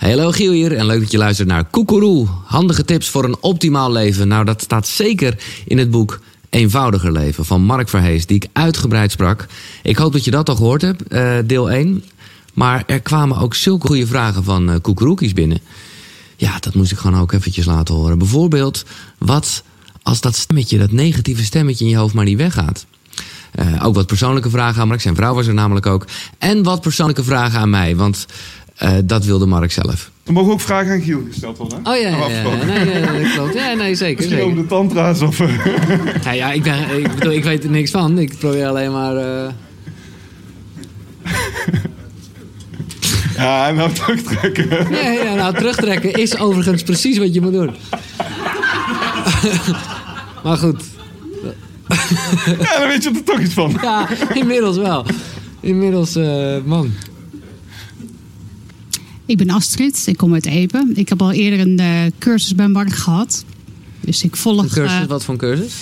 [0.00, 2.26] Hallo Giel hier en leuk dat je luistert naar Koekeroe.
[2.44, 4.28] Handige tips voor een optimaal leven.
[4.28, 9.10] Nou, dat staat zeker in het boek Eenvoudiger Leven van Mark Verhees, die ik uitgebreid
[9.10, 9.46] sprak.
[9.82, 12.04] Ik hoop dat je dat al gehoord hebt, eh, deel 1.
[12.54, 15.60] Maar er kwamen ook zulke goede vragen van uh, binnen.
[16.36, 18.18] Ja, dat moest ik gewoon ook eventjes laten horen.
[18.18, 18.84] Bijvoorbeeld,
[19.18, 19.62] wat
[20.02, 22.86] als dat stemmetje, dat negatieve stemmetje in je hoofd maar niet weggaat?
[23.58, 25.00] Uh, ook wat persoonlijke vragen aan Mark.
[25.00, 26.06] Zijn vrouw was er namelijk ook.
[26.38, 28.26] En wat persoonlijke vragen aan mij, want
[28.82, 30.10] uh, dat wilde Mark zelf.
[30.24, 31.78] Er mogen ook vragen aan Giel gesteld worden.
[31.78, 32.64] Oh ja, ja, ja.
[32.64, 33.54] Nee, nee, nee, klopt.
[33.54, 34.16] Ja, nee, zeker.
[34.16, 34.52] Misschien zeker.
[34.52, 35.38] over de tantra's of...
[36.24, 38.18] ja, ja ik, ben, ik, bedoel, ik weet er niks van.
[38.18, 39.16] Ik probeer alleen maar...
[39.16, 39.48] Uh...
[43.36, 44.68] ja, nou terugtrekken.
[44.90, 47.70] Ja, ja, nou terugtrekken is overigens precies wat je moet doen.
[50.44, 50.84] maar goed.
[52.60, 53.78] ja, dan weet je er toch iets van.
[53.82, 55.06] ja, inmiddels wel.
[55.60, 56.92] Inmiddels, uh, man.
[59.30, 60.90] Ik ben Astrid, ik kom uit Epe.
[60.94, 63.44] Ik heb al eerder een uh, cursus bij Mark gehad.
[64.00, 64.62] Dus ik volg...
[64.62, 65.00] Een cursus?
[65.00, 65.74] Uh, wat voor een cursus?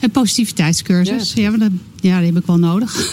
[0.00, 1.32] Een positiviteitscursus.
[1.32, 1.70] Ja, ja, dat,
[2.00, 3.12] ja die heb ik wel nodig.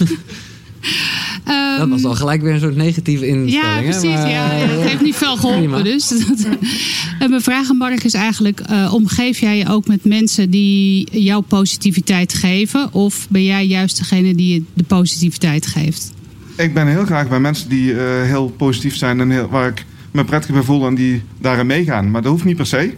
[0.00, 3.66] um, dat was al gelijk weer een soort negatieve instelling.
[3.66, 4.02] Ja, precies.
[4.02, 4.22] Hè?
[4.22, 5.84] Maar, ja, dat heeft niet veel geholpen.
[5.84, 6.10] Dus.
[7.18, 8.62] en mijn vraag aan Mark is eigenlijk...
[8.70, 12.92] Uh, omgeef jij je ook met mensen die jouw positiviteit geven?
[12.92, 16.16] Of ben jij juist degene die de positiviteit geeft?
[16.58, 19.84] Ik ben heel graag bij mensen die uh, heel positief zijn en heel, waar ik
[20.10, 22.10] me prettig bij voel en die daarin meegaan.
[22.10, 22.94] Maar dat hoeft niet per se.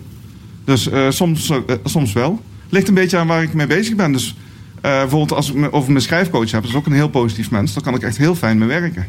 [0.65, 2.41] Dus uh, soms, uh, soms wel.
[2.69, 4.13] Ligt een beetje aan waar ik mee bezig ben.
[4.13, 4.37] Dus
[4.81, 7.75] bijvoorbeeld als ik over mijn schrijfcoach heb, dat is ook een heel positief mens.
[7.75, 9.07] Daar kan ik echt heel fijn mee werken.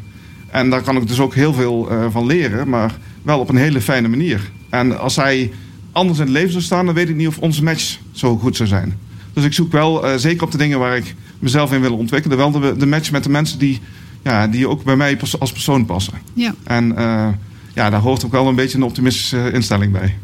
[0.47, 3.81] En daar kan ik dus ook heel veel van leren, maar wel op een hele
[3.81, 4.51] fijne manier.
[4.69, 5.51] En als hij
[5.91, 8.55] anders in het leven zou staan, dan weet ik niet of onze match zo goed
[8.55, 8.97] zou zijn.
[9.33, 12.77] Dus ik zoek wel, zeker op de dingen waar ik mezelf in wil ontwikkelen, wel
[12.77, 13.79] de match met de mensen die
[14.21, 16.13] ja, die ook bij mij als persoon passen.
[16.33, 16.55] Ja.
[16.63, 17.27] En uh,
[17.73, 20.17] ja, daar hoort ook wel een beetje een optimistische instelling bij.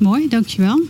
[0.00, 0.80] Mooi, dankjewel.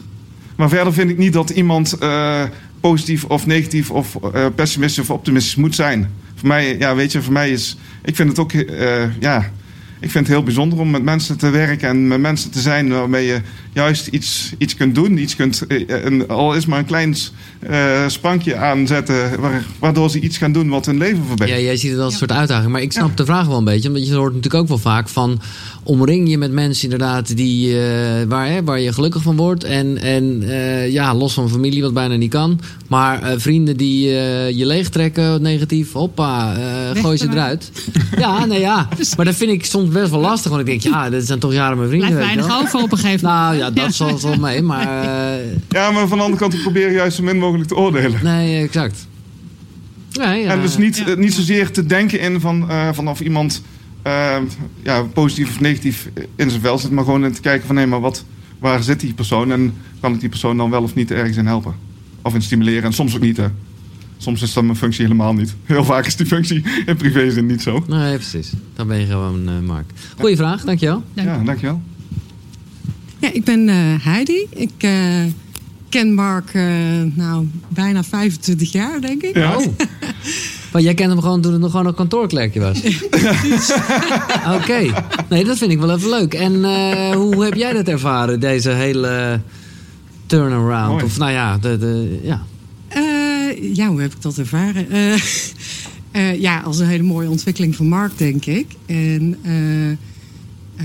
[0.56, 2.42] Maar verder vind ik niet dat iemand uh,
[2.80, 6.10] positief of negatief of uh, pessimistisch of optimistisch moet zijn.
[6.34, 7.76] Voor mij, ja, weet je, voor mij is.
[8.04, 8.52] Ik vind het ook,
[9.20, 9.50] ja.
[10.00, 12.88] Ik vind het heel bijzonder om met mensen te werken en met mensen te zijn
[12.88, 13.40] waarmee je
[13.72, 15.18] juist iets, iets kunt doen.
[15.18, 17.16] Iets kunt, een, al is maar een klein
[17.70, 19.30] uh, sprankje aanzetten,
[19.78, 21.58] waardoor ze iets gaan doen wat hun leven verbetert.
[21.58, 22.72] Ja, jij ziet het als een soort uitdaging.
[22.72, 23.14] Maar ik snap ja.
[23.14, 25.40] de vraag wel een beetje, omdat je hoort natuurlijk ook wel vaak van
[25.88, 27.80] omring je met mensen inderdaad die, uh,
[28.28, 29.64] waar, hè, waar je gelukkig van wordt.
[29.64, 32.60] En, en uh, ja, los van familie, wat bijna niet kan.
[32.88, 34.08] Maar vrienden die
[34.56, 36.54] je leegtrekken, negatief, hoppa,
[36.94, 37.70] gooi ze eruit.
[38.18, 38.88] ja, nee ja.
[39.16, 41.52] Maar dat vind ik soms best wel lastig, want ik denk, ja, dit zijn toch
[41.52, 42.10] jaren mijn vrienden.
[42.10, 43.48] Blijft weinig over op een gegeven moment.
[43.48, 44.86] Nou ja, dat zal wel mee, maar...
[45.68, 48.20] ja, maar van de andere kant, ik probeer juist zo min mogelijk te oordelen.
[48.22, 49.06] Nee, exact.
[50.10, 50.36] Ja.
[50.36, 51.14] En dus niet, ja.
[51.14, 53.62] niet zozeer te denken in van, uh, van of iemand
[54.08, 54.36] uh,
[54.82, 57.86] ja, positief of negatief in zijn vel zit, maar gewoon in te kijken van nee,
[57.86, 58.24] maar wat,
[58.58, 61.46] waar zit die persoon en kan ik die persoon dan wel of niet ergens in
[61.46, 61.74] helpen?
[62.22, 63.36] Of in stimuleren en soms ook niet.
[63.36, 63.46] Hè.
[64.16, 65.54] Soms is dat mijn functie helemaal niet.
[65.64, 67.84] Heel vaak is die functie in privézin niet zo.
[67.88, 68.52] Nee, precies.
[68.74, 69.90] Dan ben je gewoon uh, Mark.
[70.16, 70.42] Goeie ja.
[70.42, 71.04] vraag, dankjewel.
[71.14, 71.82] Dank ja, dankjewel.
[73.18, 73.74] Ja, ik ben uh,
[74.04, 74.46] Heidi.
[74.50, 75.24] Ik uh,
[75.88, 76.62] ken Mark uh,
[77.14, 79.34] nou, bijna 25 jaar, denk ik.
[79.34, 79.58] Ja.
[80.72, 82.82] Maar jij kent hem gewoon toen het nog gewoon een kantoorklerkje was.
[82.84, 84.54] Oké.
[84.54, 84.92] Okay.
[85.28, 86.34] Nee, dat vind ik wel even leuk.
[86.34, 89.40] En uh, hoe heb jij dat ervaren, deze hele
[90.26, 90.90] turnaround?
[90.90, 91.04] Mooi.
[91.04, 92.42] Of nou ja, de, de, ja.
[92.96, 94.86] Uh, ja, hoe heb ik dat ervaren?
[96.12, 98.66] Uh, ja, als een hele mooie ontwikkeling van Mark, denk ik.
[98.86, 99.36] En...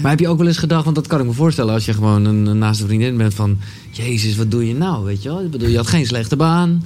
[0.01, 1.93] Maar heb je ook wel eens gedacht, want dat kan ik me voorstellen als je
[1.93, 3.57] gewoon een, een naaste vriendin bent van,
[3.91, 5.43] Jezus, wat doe je nou, weet je wel?
[5.43, 6.83] Ik bedoel, je had geen slechte baan,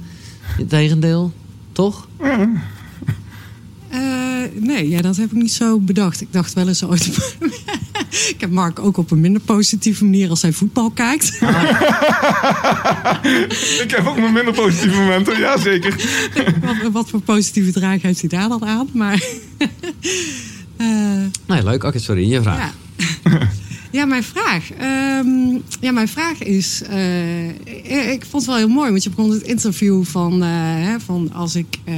[0.58, 1.32] integendeel,
[1.72, 2.08] toch?
[2.22, 2.50] Ja.
[3.92, 3.98] Uh,
[4.54, 6.20] nee, ja, dat heb ik niet zo bedacht.
[6.20, 7.06] Ik dacht wel eens ooit.
[8.32, 11.38] ik heb Mark ook op een minder positieve manier als hij voetbal kijkt.
[11.40, 11.62] Ah.
[13.84, 15.94] ik heb ook mijn minder positieve momenten, ja zeker.
[16.60, 18.88] wat, wat, voor positieve draag heeft hij daar dan aan?
[18.92, 19.22] Maar.
[20.78, 21.74] uh, nee, leuk.
[21.74, 22.74] Oké, okay, sorry, je vraag.
[23.24, 23.48] Ja.
[23.90, 24.70] Ja, mijn vraag.
[25.22, 26.82] Um, ja, mijn vraag is.
[26.90, 27.48] Uh,
[28.12, 31.32] ik vond het wel heel mooi, want je begon het interview van, uh, hè, van
[31.32, 31.78] als ik.
[31.84, 31.94] Uh,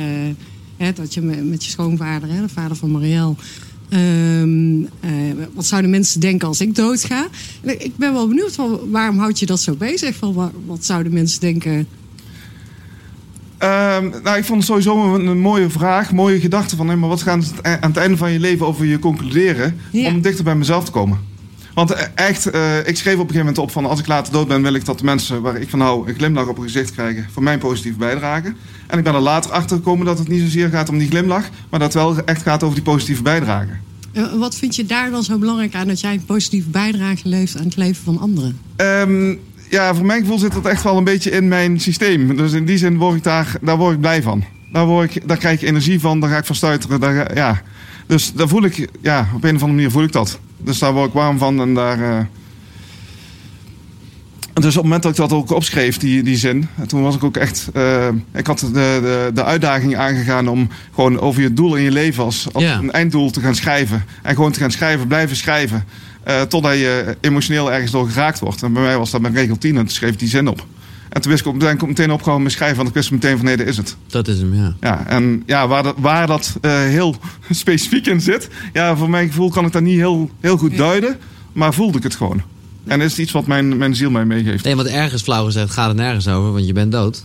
[0.81, 3.35] hè, dat je met je schoonvader, hè, de vader van Marielle.
[3.91, 4.89] Um,
[5.55, 7.27] wat zouden mensen denken als ik doodga?
[7.63, 10.17] En ik ben wel benieuwd, van, waarom houd je dat zo bezig?
[10.17, 11.73] Van, wat, wat zouden mensen denken?
[11.73, 11.87] Um,
[14.23, 17.23] nou, ik vond het sowieso een, een mooie vraag, mooie gedachte van, hey, maar wat
[17.23, 20.07] gaan ze aan het einde van je leven over je concluderen ja.
[20.07, 21.19] om dichter bij mezelf te komen?
[21.75, 24.49] Want echt, uh, ik schreef op een gegeven moment op van als ik later dood
[24.49, 26.93] ben, wil ik dat de mensen waar ik van hou een glimlach op hun gezicht
[26.93, 28.53] krijgen voor mijn positieve bijdrage.
[28.87, 31.49] En ik ben er later achter gekomen dat het niet zozeer gaat om die glimlach,
[31.71, 33.73] maar dat het wel echt gaat over die positieve bijdrage.
[34.39, 37.67] wat vind je daar dan zo belangrijk aan dat jij een positieve bijdrage levert aan
[37.67, 38.59] het leven van anderen?
[38.77, 39.41] Um,
[39.71, 42.37] ja, voor mijn gevoel zit dat echt wel een beetje in mijn systeem.
[42.37, 44.45] Dus in die zin word ik daar, daar word ik blij van.
[44.73, 47.01] Daar, word ik, daar krijg ik energie van, daar ga ik van stuiteren.
[47.01, 47.63] Daar, ja.
[48.07, 50.41] Dus daar voel ik, ja, op een of andere manier voel ik dat.
[50.65, 51.99] Dus daar word ik warm van en daar...
[51.99, 52.19] Uh...
[54.55, 57.25] Dus op het moment dat ik dat ook opschreef, die, die zin, toen was ik
[57.25, 57.69] ook echt.
[57.77, 61.91] Uh, ik had de, de, de uitdaging aangegaan om gewoon over je doel in je
[61.91, 64.05] leven als, als een einddoel te gaan schrijven.
[64.23, 65.85] En gewoon te gaan schrijven, blijven schrijven.
[66.29, 68.63] Uh, totdat je emotioneel ergens door geraakt wordt.
[68.63, 70.67] En bij mij was dat met regel 10 en toen schreef die zin op.
[71.11, 73.47] En toen wist ik, ben ik meteen opgehouden met schrijven, want ik wist meteen van
[73.47, 73.97] nee, dat is het.
[74.07, 74.75] Dat is hem, ja.
[74.81, 77.17] Ja, en ja, waar dat, waar dat uh, heel
[77.51, 81.17] specifiek in zit, ja, voor mijn gevoel kan ik dat niet heel, heel goed duiden,
[81.53, 82.43] maar voelde ik het gewoon.
[82.87, 84.65] En is het iets wat mijn, mijn ziel mij meegeeft.
[84.65, 87.25] Nee, want ergens flauw gezegd gaat het nergens over, want je bent dood.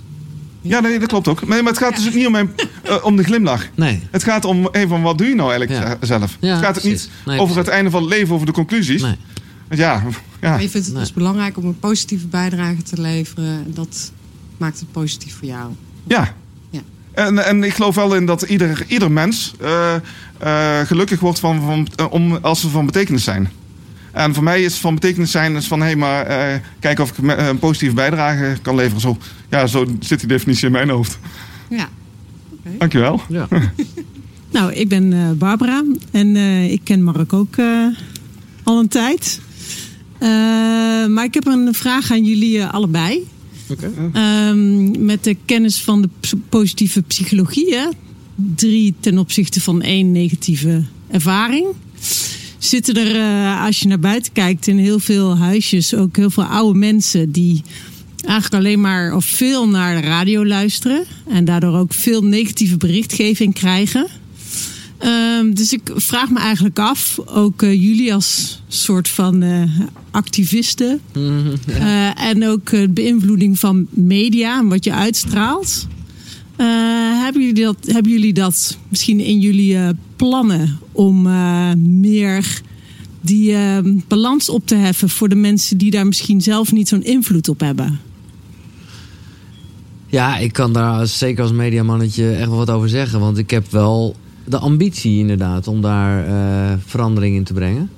[0.62, 1.48] Ja, nee, dat klopt ook.
[1.48, 2.54] Nee, maar het gaat dus ook niet om, mijn,
[2.90, 3.68] uh, om de glimlach.
[3.76, 4.02] Nee.
[4.12, 6.08] Het gaat om hey, van wat doe je nou eigenlijk ja.
[6.08, 6.38] zelf.
[6.40, 6.92] Ja, het gaat precies.
[6.92, 7.66] niet Nee, over precies.
[7.66, 9.02] het einde van het leven, over de conclusies.
[9.02, 9.16] Nee.
[9.69, 10.03] Ja,
[10.41, 10.50] ja.
[10.50, 11.03] Maar je vindt het Nee.
[11.03, 13.45] dus belangrijk om een positieve bijdrage te leveren.
[13.65, 14.12] En dat
[14.57, 15.71] maakt het positief voor jou.
[16.07, 16.33] ja.
[16.69, 16.81] Ja.
[17.12, 19.95] En, en ik geloof wel in dat ieder, ieder mens eh,
[20.38, 23.50] eh, gelukkig wordt van, van, eh, om, als ze van betekenis zijn.
[24.12, 27.03] En voor mij is het van betekenis zijn is van hé, hey, maar eh, kijken
[27.03, 29.01] of ik me- een positieve bijdrage kan leveren.
[29.01, 29.17] Zo,
[29.50, 31.19] ja, zo zit die definitie in mijn hoofd.
[31.69, 31.89] Ja.
[32.77, 33.21] Dankjewel.
[33.29, 33.47] Ja.
[34.51, 37.85] Nou, ik ben eh, Barbara en eh, ik ken Mark ook eh,
[38.63, 39.41] al een tijd.
[40.25, 40.31] Eh,
[41.06, 43.27] maar ik heb een vraag aan jullie eh, allebei.
[44.13, 46.10] Ehm, met de kennis van de
[46.50, 47.75] positieve psychologie.
[47.75, 47.88] Hè?
[48.36, 51.66] Drie ten opzichte van één negatieve ervaring.
[52.57, 56.44] Zitten er, eh, als je naar buiten kijkt, in heel veel huisjes ook heel veel
[56.44, 57.62] oude mensen die
[58.24, 61.04] eigenlijk alleen maar of veel naar de radio luisteren.
[61.27, 64.07] En daardoor ook veel negatieve berichtgeving krijgen.
[65.06, 69.62] Ehm, dus ik vraag me eigenlijk af, ook eh, jullie als soort van eh,
[70.12, 71.00] activisten.
[71.13, 75.88] Mhm, eh, en ook de beïnvloeding van media en wat je uitstraalt.
[77.24, 79.78] Hebben, jullie dat, hebben jullie dat misschien in jullie
[80.16, 81.22] plannen om
[82.01, 82.62] meer
[83.22, 83.78] die eh,
[84.08, 87.60] balans op te heffen voor de mensen die daar misschien zelf niet zo'n invloed op
[87.60, 88.00] hebben?
[90.08, 93.19] Ja, ik kan daar zeker als mediamannetje echt wel wat over zeggen.
[93.19, 97.89] Want ik heb wel de ambitie inderdaad om daar eh, verandering in te brengen.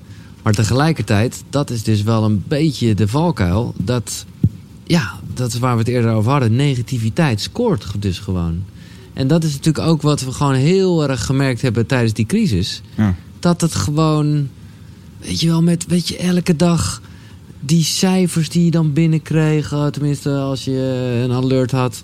[0.44, 3.74] Maar tegelijkertijd, dat is dus wel een beetje de valkuil.
[3.78, 4.26] Dat,
[4.84, 6.56] ja, dat is waar we het eerder over hadden.
[6.56, 8.64] Negativiteit scoort dus gewoon.
[9.14, 12.82] En dat is natuurlijk ook wat we gewoon heel erg gemerkt hebben tijdens die crisis.
[12.96, 13.16] Ja.
[13.40, 14.50] Dat het gewoon,
[15.20, 17.02] weet je wel, met weet je, elke dag
[17.60, 22.04] die cijfers die je dan binnenkreeg, eh, tenminste als je een alert had,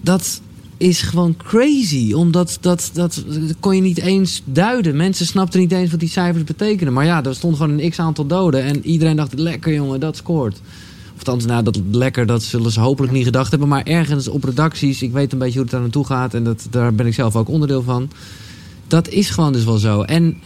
[0.00, 0.40] dat
[0.80, 2.12] is gewoon crazy.
[2.12, 4.96] Omdat dat, dat, dat kon je niet eens duiden.
[4.96, 6.92] Mensen snapten niet eens wat die cijfers betekenen.
[6.92, 8.62] Maar ja, er stond gewoon een x-aantal doden.
[8.62, 10.60] En iedereen dacht, lekker jongen, dat scoort.
[11.12, 13.68] Of althans, nou, dat lekker, dat zullen ze hopelijk niet gedacht hebben.
[13.68, 16.34] Maar ergens op redacties, ik weet een beetje hoe het daar naartoe gaat.
[16.34, 18.10] En dat, daar ben ik zelf ook onderdeel van.
[18.86, 20.02] Dat is gewoon dus wel zo.
[20.02, 20.36] En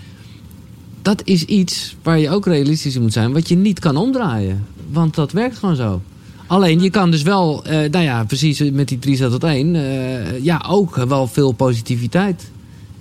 [1.03, 3.33] dat is iets waar je ook realistisch in moet zijn.
[3.33, 4.67] Wat je niet kan omdraaien.
[4.91, 6.01] Want dat werkt gewoon zo.
[6.47, 9.75] Alleen, je kan dus wel, eh, nou ja, precies met die 3 staat tot 1.
[9.75, 12.51] eh, ja, ook wel veel positiviteit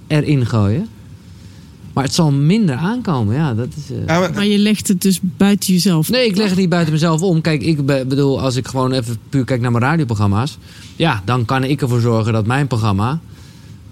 [0.07, 0.87] erin gooien.
[1.93, 3.53] Maar het zal minder aankomen, ja.
[3.53, 6.09] Dat is, eh, Ja, maar- Maar je legt het dus buiten jezelf.
[6.09, 7.41] Nee, ik leg het niet buiten mezelf om.
[7.41, 10.57] Kijk, ik be- bedoel, als ik gewoon even puur kijk naar mijn radioprogramma's.
[10.95, 13.19] Ja, dan kan ik ervoor zorgen dat mijn programma.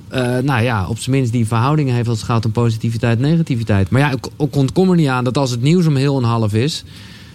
[0.07, 3.23] eh, nou ja, op zijn minst die verhoudingen heeft als het gaat om positiviteit en
[3.29, 3.89] negativiteit.
[3.89, 6.23] Maar ja, ik, ik ontkom er niet aan dat als het nieuws om heel en
[6.23, 6.83] half is.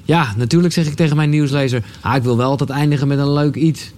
[0.06, 1.82] Ja, natuurlijk zeg ik tegen mijn nieuwslezer.
[2.00, 3.90] Ah, ik wil wel altijd eindigen met een leuk iets.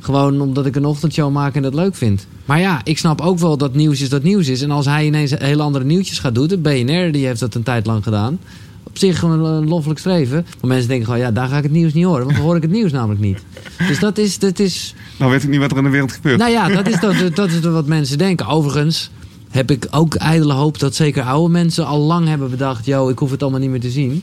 [0.00, 2.26] Gewoon omdat ik een ochtendshow maak en dat leuk vind.
[2.44, 4.62] Maar ja, ik snap ook wel dat nieuws is dat nieuws is.
[4.62, 6.46] En als hij ineens hele andere nieuwtjes gaat doen.
[6.46, 8.38] De BNR die heeft dat een tijd lang gedaan.
[8.82, 10.46] Op zich gewoon een loffelijk streven.
[10.60, 12.24] Maar mensen denken gewoon, ja, daar ga ik het nieuws niet horen.
[12.24, 13.38] Want dan hoor ik het nieuws namelijk niet.
[13.88, 16.38] Dus dat is, dat is Nou weet ik niet wat er in de wereld gebeurt.
[16.38, 18.46] nou ja, dat is, dat, dat is wat mensen denken.
[18.46, 19.10] Overigens
[19.50, 22.86] heb ik ook ijdele hoop dat zeker oude mensen al lang hebben bedacht...
[22.86, 24.22] yo, ik hoef het allemaal niet meer te zien.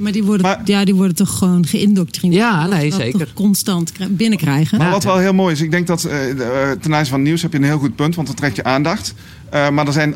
[0.00, 2.40] Maar die worden, Maar- ja, die worden toch gewoon geïndoctrineerd.
[2.42, 3.18] Ja, nee, Dat zeker.
[3.18, 4.78] toch constant kri- binnenkrijgen.
[4.78, 7.42] Maar wat wel heel mooi is, ik denk dat eh, eh, ten aanzien van nieuws
[7.42, 9.14] heb je een heel goed punt, want dan trek je aandacht.
[9.50, 10.14] Eh, maar er zijn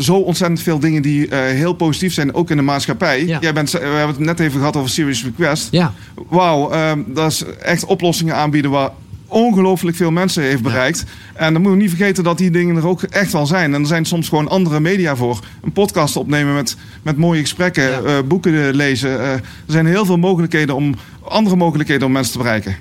[0.00, 3.26] zo ontzettend veel dingen die eh, heel positief zijn, ook in de maatschappij.
[3.26, 3.38] Ja.
[3.40, 5.68] Jij bent, we hebben het net even gehad over Serious Request.
[5.70, 5.92] Ja,
[6.28, 8.90] Wauw, ehm, dat is echt oplossingen aanbieden waar
[9.28, 11.04] ongelooflijk veel mensen heeft bereikt.
[11.34, 13.74] En dan moeten we niet vergeten dat die dingen er ook echt wel zijn.
[13.74, 15.40] En er zijn soms gewoon andere media voor.
[15.62, 18.00] Een podcast opnemen met, met mooie gesprekken, Ja.
[18.02, 19.20] eh, boeken lezen.
[19.20, 22.76] Eh, er zijn heel veel mogelijkheden om, andere mogelijkheden om mensen te bereiken.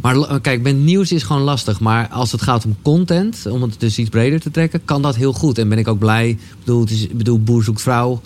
[0.00, 1.80] Maar kijk, met nieuws is gewoon lastig.
[1.80, 5.16] Maar als het gaat om content, om het dus iets breder te trekken, kan dat
[5.16, 5.58] heel goed.
[5.58, 6.28] En ben ik ook blij.
[6.28, 8.20] Ik bedoel, het is, bedoel Boer zoekt vrouw.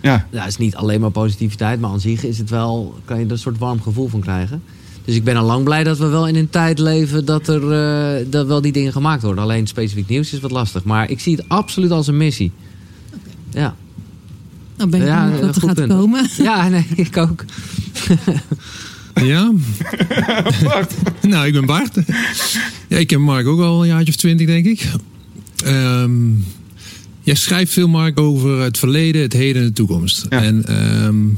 [0.00, 0.26] Ja.
[0.30, 3.24] Ja, het is niet alleen maar positiviteit, maar aan zich is het wel, kan je
[3.24, 4.62] er een soort warm gevoel van krijgen.
[5.04, 7.62] Dus ik ben al lang blij dat we wel in een tijd leven dat er
[7.62, 9.42] uh, dat wel die dingen gemaakt worden.
[9.42, 10.84] Alleen specifiek nieuws is wat lastig.
[10.84, 12.52] Maar ik zie het absoluut als een missie.
[13.50, 13.76] Ja.
[14.76, 15.92] Dan ben ik ja, wat er gaat punt.
[15.92, 16.28] komen.
[16.42, 17.44] Ja, nee, ik ook.
[19.14, 19.52] Ja?
[21.22, 21.96] nou, ik ben Bart.
[22.88, 24.90] Ja, ik ken Mark ook al een jaartje of twintig, denk ik.
[25.66, 26.44] Um,
[27.20, 30.26] jij schrijft veel, Mark, over het verleden, het heden en de toekomst.
[30.28, 30.42] Ja.
[30.42, 31.36] En um, uh,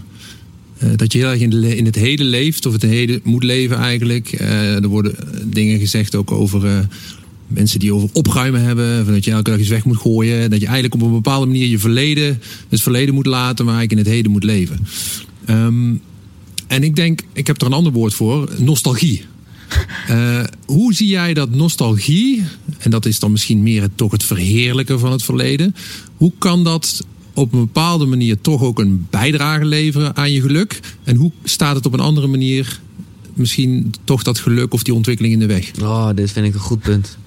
[0.97, 3.77] dat je heel erg in, de, in, het heden leeft, of het heden moet leven
[3.77, 4.41] eigenlijk.
[4.41, 5.15] Uh, er worden
[5.45, 6.89] dingen gezegd ook over
[7.47, 9.07] mensen die over opruimen hebben.
[9.07, 10.51] Dat je elke dag iets weg moet gooien.
[10.51, 13.93] Dat je eigenlijk op een bepaalde manier je verleden, het verleden moet laten, maar eigenlijk
[13.93, 14.87] in het heden moet leven.
[15.51, 16.01] Um,
[16.67, 19.25] en ik denk, ik heb er een ander woord voor, nostalgie.
[20.11, 22.45] Uh, hoe zie jij dat nostalgie,
[22.79, 25.75] en dat is dan misschien meer het, toch het verheerlijken van het verleden,
[26.17, 30.81] hoe kan dat op een bepaalde manier toch ook een bijdrage leveren aan je geluk?
[31.05, 32.81] En hoe staat het op een andere manier
[33.35, 35.71] misschien toch dat geluk of die ontwikkeling in de weg?
[35.83, 37.19] Oh, dit vind ik een goed punt.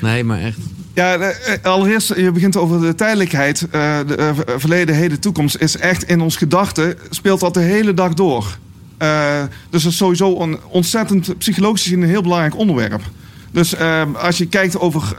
[0.00, 0.58] Nee, maar echt.
[0.94, 3.62] Ja, allereerst, je begint over de tijdelijkheid.
[3.62, 7.94] Uh, de uh, verleden, heden, toekomst is echt in ons gedachten, speelt dat de hele
[7.94, 8.58] dag door.
[8.98, 13.02] Uh, dus dat is sowieso een ontzettend psychologisch een heel belangrijk onderwerp.
[13.50, 15.16] Dus uh, als je kijkt over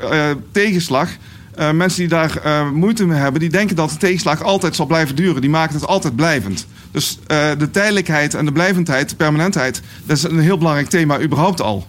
[1.60, 2.42] uh, mensen die daar
[2.74, 5.42] moeite mee hebben, die denken dat de tegenslag altijd zal blijven duren.
[5.42, 6.68] Die maken het altijd blijvend.
[6.92, 7.20] Dus
[7.58, 11.88] de tijdelijkheid en de blijvendheid, de permanentheid, dat is een heel belangrijk thema überhaupt al.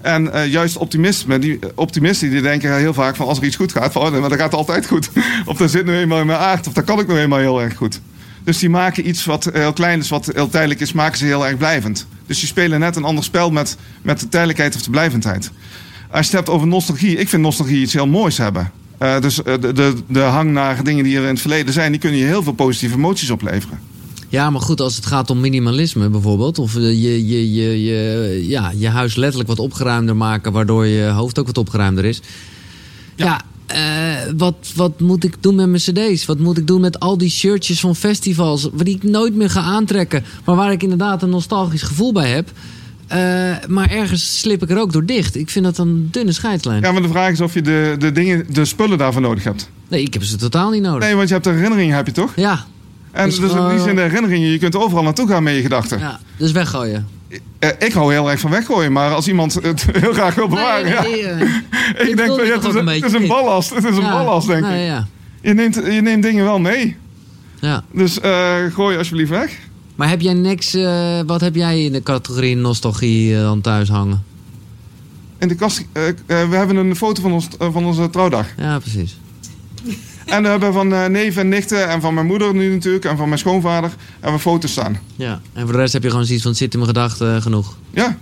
[0.00, 3.96] En juist optimisme, die, optimisten die denken heel vaak van als er iets goed gaat,
[3.96, 5.10] oh, maar dat gaat altijd goed.
[5.44, 7.62] of dat zit nu eenmaal in mijn aard, of dat kan ik nu eenmaal heel
[7.62, 8.00] erg goed.
[8.46, 11.46] Dus die maken iets wat heel klein is, wat heel tijdelijk is, maken ze heel
[11.46, 12.06] erg blijvend.
[12.26, 15.50] Dus die spelen net een ander spel met, met de tijdelijkheid of de blijvendheid.
[16.10, 18.70] Als je het hebt over nostalgie, ik vind nostalgie iets heel moois hebben.
[19.02, 21.90] Uh, dus uh, de, de, de hang naar dingen die er in het verleden zijn,
[21.90, 23.78] die kunnen je heel veel positieve emoties opleveren.
[24.28, 28.72] Ja, maar goed, als het gaat om minimalisme bijvoorbeeld, of je, je, je, je, ja,
[28.76, 32.20] je huis letterlijk wat opgeruimder maken, waardoor je hoofd ook wat opgeruimder is.
[33.14, 33.40] Ja, ja
[33.74, 36.26] uh, wat, wat moet ik doen met mijn cd's?
[36.26, 38.68] Wat moet ik doen met al die shirtjes van festivals...
[38.74, 40.24] die ik nooit meer ga aantrekken...
[40.44, 42.50] maar waar ik inderdaad een nostalgisch gevoel bij heb...
[43.12, 43.16] Uh,
[43.68, 45.36] maar ergens slip ik er ook door dicht.
[45.36, 46.82] Ik vind dat een dunne scheidslijn.
[46.82, 49.70] Ja, maar de vraag is of je de, de, dingen, de spullen daarvoor nodig hebt.
[49.88, 51.02] Nee, ik heb ze totaal niet nodig.
[51.02, 52.32] Nee, want je hebt de herinneringen, heb je toch?
[52.36, 52.64] Ja.
[53.12, 55.60] En dus, dus in die zin de herinneringen, je kunt overal naartoe gaan met je
[55.60, 55.98] gedachten.
[55.98, 57.08] Ja, dus weggooien.
[57.30, 61.02] Uh, ik hou heel erg van weggooien, maar als iemand het heel graag wil bewaren.
[61.02, 61.38] Nee, nee, ja.
[61.38, 63.74] uh, ik denk dat ja, het, is een, het is een ballast.
[63.74, 64.70] Het is een ballast, denk ik.
[64.70, 65.06] Ja.
[65.40, 66.96] Je, neemt, je neemt dingen wel mee.
[67.60, 67.84] Ja.
[67.92, 69.58] Dus uh, gooi alsjeblieft weg.
[69.96, 70.76] Maar heb jij niks,
[71.26, 74.24] wat heb jij in de categorie nostalgie dan thuis hangen?
[75.38, 75.86] In de kast,
[76.26, 78.46] we hebben een foto van, ons, van onze trouwdag.
[78.56, 79.18] Ja, precies.
[80.26, 83.28] En we hebben van neven en nichten en van mijn moeder nu natuurlijk en van
[83.28, 84.98] mijn schoonvader hebben we foto's staan.
[85.16, 87.76] Ja, en voor de rest heb je gewoon zoiets van zit in mijn gedachten genoeg.
[87.90, 88.18] Ja.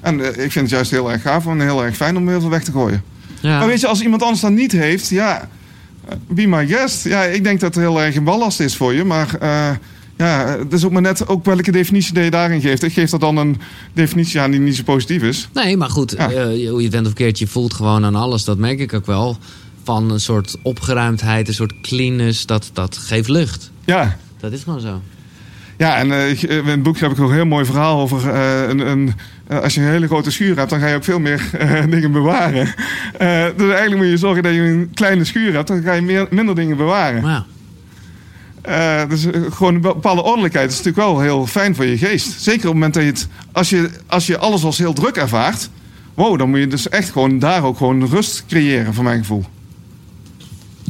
[0.00, 2.50] En ik vind het juist heel erg gaaf en heel erg fijn om heel veel
[2.50, 3.02] weg te gooien.
[3.40, 3.58] Ja.
[3.58, 5.48] Maar weet je, als iemand anders dat niet heeft, ja,
[6.28, 7.04] be my guest.
[7.04, 9.38] Ja, ik denk dat het heel erg een ballast is voor je, maar
[10.16, 12.82] ja, het is ook maar net ook welke definitie die je daarin geeft.
[12.82, 13.60] Ik geef dat dan een
[13.92, 15.48] definitie aan die niet zo positief is.
[15.52, 16.30] Nee, maar goed, ja.
[16.70, 19.38] hoe je bent of keert, je voelt gewoon aan alles, dat merk ik ook wel
[19.82, 23.70] van een soort opgeruimdheid, een soort cleanness, dat, dat geeft lucht.
[23.84, 24.16] Ja.
[24.40, 25.00] Dat is gewoon zo.
[25.78, 28.68] Ja, en uh, in het boek heb ik ook een heel mooi verhaal over uh,
[28.68, 29.12] een, een
[29.48, 31.50] als je een hele grote schuur hebt, dan ga je ook veel meer
[31.90, 32.74] dingen bewaren.
[33.56, 36.26] dus eigenlijk moet je zorgen dat je een kleine schuur hebt, dan ga je meer,
[36.30, 37.44] minder dingen bewaren.
[38.64, 39.06] Ja.
[39.06, 42.42] dus gewoon een bepaalde ordelijkheid is natuurlijk wel heel fijn voor je geest.
[42.42, 45.16] Zeker op het moment dat je het, als je, als je alles als heel druk
[45.16, 45.70] ervaart,
[46.14, 49.44] wow, dan moet je dus echt gewoon daar ook gewoon rust creëren, voor mijn gevoel.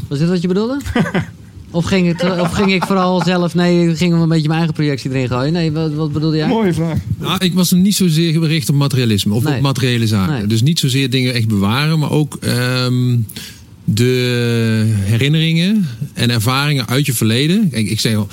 [0.09, 0.79] Was dit wat je bedoelde?
[1.75, 3.55] Of ging, het, of ging ik vooral zelf...
[3.55, 5.52] Nee, ik ging een beetje mijn eigen projectie erin gooien.
[5.52, 6.49] Nee, wat, wat bedoelde jij?
[6.49, 6.99] Mooie vraag.
[7.19, 9.35] Nou, ik was niet zozeer gericht op materialisme.
[9.35, 9.57] Of nee.
[9.57, 10.33] op materiële zaken.
[10.33, 10.47] Nee.
[10.47, 11.99] Dus niet zozeer dingen echt bewaren.
[11.99, 13.26] Maar ook um,
[13.95, 17.69] de herinneringen en ervaringen uit je verleden.
[17.71, 18.29] Kijk, ik zeg al...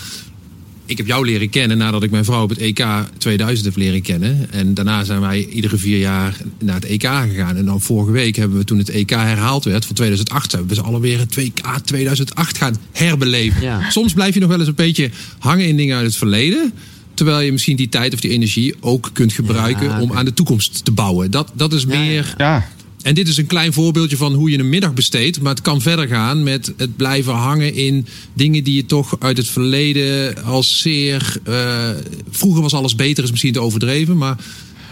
[0.86, 2.86] Ik heb jou leren kennen nadat ik mijn vrouw op het EK
[3.18, 4.48] 2000 heb leren kennen.
[4.51, 7.56] En daarna zijn wij iedere vier jaar naar het EK gegaan.
[7.56, 10.51] En dan vorige week hebben we toen het EK herhaald werd van 2008...
[10.51, 13.62] hebben we ze alweer het WK 2008 gaan herbeleven.
[13.62, 13.89] Ja.
[13.89, 16.74] Soms blijf je nog wel eens een beetje hangen in dingen uit het verleden...
[17.13, 20.34] Terwijl je misschien die tijd of die energie ook kunt gebruiken Ja, om aan de
[20.34, 21.32] toekomst te bouwen.
[21.32, 22.34] Dat, dat is Ja, meer.
[22.38, 22.68] Ja,
[23.01, 25.41] En dit is een klein voorbeeldje van hoe je een middag besteedt.
[25.41, 29.38] Maar het kan verder gaan met het blijven hangen in dingen die je toch uit
[29.38, 31.38] het verleden als zeer.
[31.44, 31.89] eh,
[32.29, 34.18] vroeger was alles beter, is misschien te overdreven.
[34.18, 34.38] Maar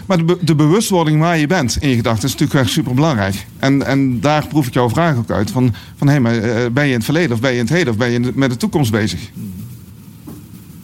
[0.06, 3.46] Maar de, de, bewustwording waar je bent in je gedachten is natuurlijk echt super belangrijk.
[3.58, 5.50] En, en daar proef ik jouw vraag ook uit.
[5.50, 7.64] Van, van hé, hey, maar uh, ben je in het verleden of ben je in
[7.64, 9.20] het heden of ben je met de toekomst bezig?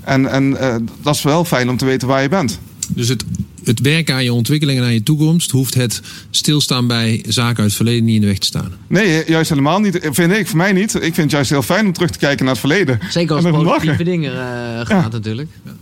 [0.00, 2.60] En, en uh, dat is wel fijn om te weten waar je bent.
[2.88, 3.24] Dus het,
[3.64, 7.66] het werken aan je ontwikkeling en aan je toekomst hoeft het stilstaan bij zaken uit
[7.66, 8.72] het verleden niet in de weg te staan.
[8.86, 9.98] Nee, juist helemaal niet.
[10.02, 10.94] Vind ik, voor mij niet.
[10.94, 12.98] Ik vind het juist heel fijn om terug te kijken naar het verleden.
[13.08, 14.38] Zeker als het positieve dingen uh,
[14.76, 15.08] gaat ja.
[15.08, 15.50] natuurlijk.
[15.64, 15.72] Ja.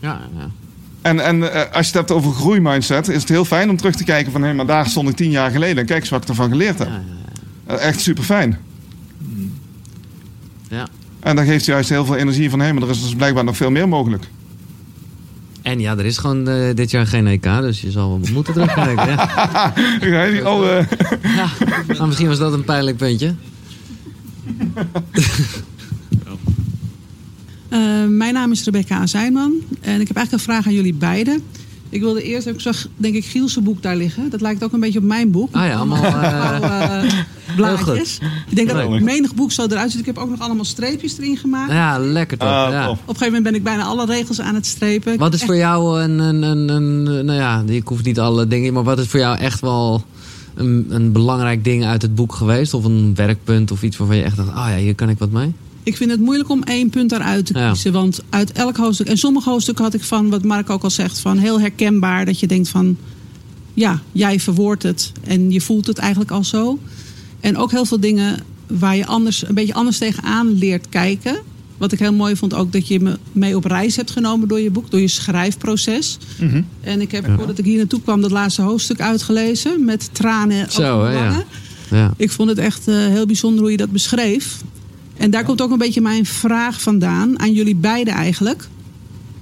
[0.00, 0.50] ja, ja.
[1.02, 3.94] En, en uh, als je het hebt over groeimindset, is het heel fijn om terug
[3.94, 6.22] te kijken van hé, maar daar stond ik tien jaar geleden en kijk eens wat
[6.22, 6.88] ik ervan geleerd heb.
[6.88, 7.02] Ja,
[7.66, 7.78] ja, ja.
[7.78, 8.58] Echt super fijn.
[10.68, 10.88] Ja.
[11.20, 13.44] En dan geeft je juist heel veel energie van hé, maar er is dus blijkbaar
[13.44, 14.24] nog veel meer mogelijk.
[15.66, 19.06] En ja, er is gewoon uh, dit jaar geen EK, dus je zal moeten terugkijken.
[19.06, 19.72] ja.
[20.26, 20.88] ja, oh, uh...
[21.36, 21.48] ja.
[21.86, 23.34] Nou, misschien was dat een pijnlijk puntje.
[27.70, 31.42] Uh, mijn naam is Rebecca Azijnman en ik heb eigenlijk een vraag aan jullie beiden.
[31.88, 34.30] Ik wilde eerst, ik zag denk ik Gielse boek daar liggen.
[34.30, 35.54] Dat lijkt ook een beetje op mijn boek.
[35.54, 37.02] Ah ja, allemaal uh,
[37.56, 38.18] blaadjes.
[38.48, 40.00] Ik denk dat menig boek zo eruit ziet.
[40.00, 41.72] Ik heb ook nog allemaal streepjes erin gemaakt.
[41.72, 42.48] Ja, lekker toch.
[42.48, 42.90] Ah, ja.
[42.90, 45.18] Op een gegeven moment ben ik bijna alle regels aan het strepen.
[45.18, 48.72] Wat is voor jou een, een, een, een, nou ja, ik hoef niet alle dingen,
[48.72, 50.04] maar wat is voor jou echt wel
[50.54, 52.74] een, een belangrijk ding uit het boek geweest?
[52.74, 55.18] Of een werkpunt of iets waarvan je echt dacht, ah oh ja, hier kan ik
[55.18, 55.54] wat mee?
[55.86, 57.92] Ik vind het moeilijk om één punt daaruit te kiezen.
[57.92, 57.98] Ja.
[57.98, 59.06] Want uit elk hoofdstuk.
[59.06, 62.24] En sommige hoofdstukken had ik van, wat Mark ook al zegt, van heel herkenbaar.
[62.24, 62.96] Dat je denkt van,
[63.74, 65.12] ja, jij verwoordt het.
[65.24, 66.78] En je voelt het eigenlijk al zo.
[67.40, 71.38] En ook heel veel dingen waar je anders, een beetje anders tegenaan leert kijken.
[71.76, 74.60] Wat ik heel mooi vond ook dat je me mee op reis hebt genomen door
[74.60, 76.18] je boek, door je schrijfproces.
[76.40, 76.66] Mm -hmm.
[76.80, 77.36] En ik heb, ja.
[77.36, 80.72] voordat ik hier naartoe kwam, dat laatste hoofdstuk uitgelezen met tranen.
[80.72, 81.44] Zo, hè, ja.
[81.90, 82.14] ja.
[82.16, 84.58] Ik vond het echt uh, heel bijzonder hoe je dat beschreef.
[85.16, 88.68] En daar komt ook een beetje mijn vraag vandaan aan jullie beiden eigenlijk.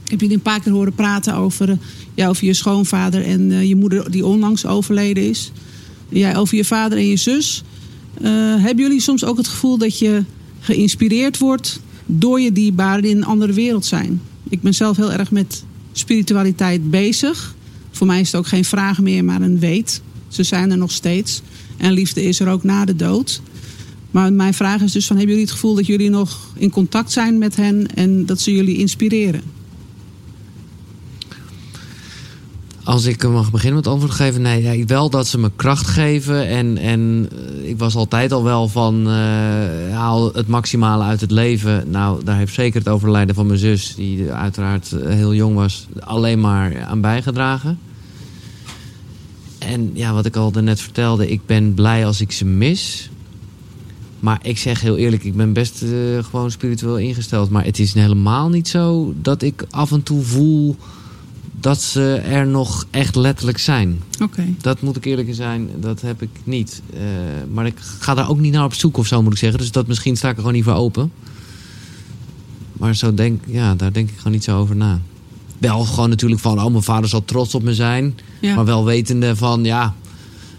[0.05, 1.79] Ik heb jullie een paar keer horen praten over,
[2.15, 5.53] ja, over je schoonvader en uh, je moeder die onlangs overleden is.
[6.09, 7.63] Jij over je vader en je zus.
[8.21, 8.29] Uh,
[8.63, 10.25] hebben jullie soms ook het gevoel dat je
[10.61, 14.21] geïnspireerd wordt door je dierbaren die in een andere wereld zijn?
[14.49, 17.55] Ik ben zelf heel erg met spiritualiteit bezig.
[17.91, 20.03] Voor mij is het ook geen vraag meer, maar een weet.
[20.29, 21.43] Ze zijn er nog steeds.
[21.77, 23.41] En liefde is er ook na de dood.
[24.15, 27.13] Maar mijn vraag is dus van, hebben jullie het gevoel dat jullie nog in contact
[27.13, 29.43] zijn met hen en dat ze jullie inspireren?
[32.85, 36.47] Als ik mag beginnen met antwoord geven, nee, ja, wel dat ze me kracht geven.
[36.49, 37.29] En, en
[37.63, 39.15] ik was altijd al wel van uh,
[39.91, 41.91] haal het maximale uit het leven.
[41.91, 46.41] Nou, daar heeft zeker het overlijden van mijn zus, die uiteraard heel jong was, alleen
[46.41, 47.79] maar aan bijgedragen.
[49.59, 53.09] En ja, wat ik al net vertelde, ik ben blij als ik ze mis.
[54.25, 57.51] Maar ik zeg heel eerlijk, ik ben best uh, gewoon spiritueel ingesteld.
[57.51, 60.77] Maar het is helemaal niet zo dat ik af en toe voel
[61.61, 64.01] dat ze er nog echt letterlijk zijn.
[64.23, 64.55] Okay.
[64.61, 66.83] Dat moet ik eerlijk zijn, dat heb ik niet.
[66.95, 67.01] Uh,
[67.53, 69.59] maar ik ga daar ook niet naar op zoek of zo, moet ik zeggen.
[69.59, 71.13] Dus dat misschien sta ik er gewoon niet voor open.
[72.73, 75.01] Maar zo denk, ja, daar denk ik gewoon niet zo over na.
[75.59, 78.19] Wel gewoon natuurlijk van, oh, mijn vader zal trots op me zijn.
[78.41, 78.55] Ja.
[78.55, 79.95] Maar wel wetende van, ja,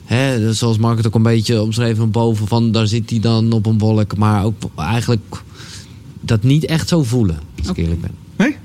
[0.06, 3.52] Hè, zoals Mark het ook een beetje omschreven van boven, van daar zit hij dan
[3.52, 4.18] op een wolk.
[4.18, 5.44] Maar ook eigenlijk
[6.22, 8.12] dat niet echt zo voelen, als ik eerlijk ben.
[8.36, 8.56] Nee?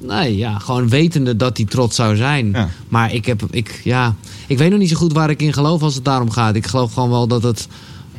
[0.00, 2.50] Nee, ja, gewoon wetende dat hij trots zou zijn.
[2.50, 2.68] Ja.
[2.88, 4.14] Maar ik heb, ik, ja,
[4.46, 6.54] ik weet nog niet zo goed waar ik in geloof als het daarom gaat.
[6.54, 7.68] Ik geloof gewoon wel dat het,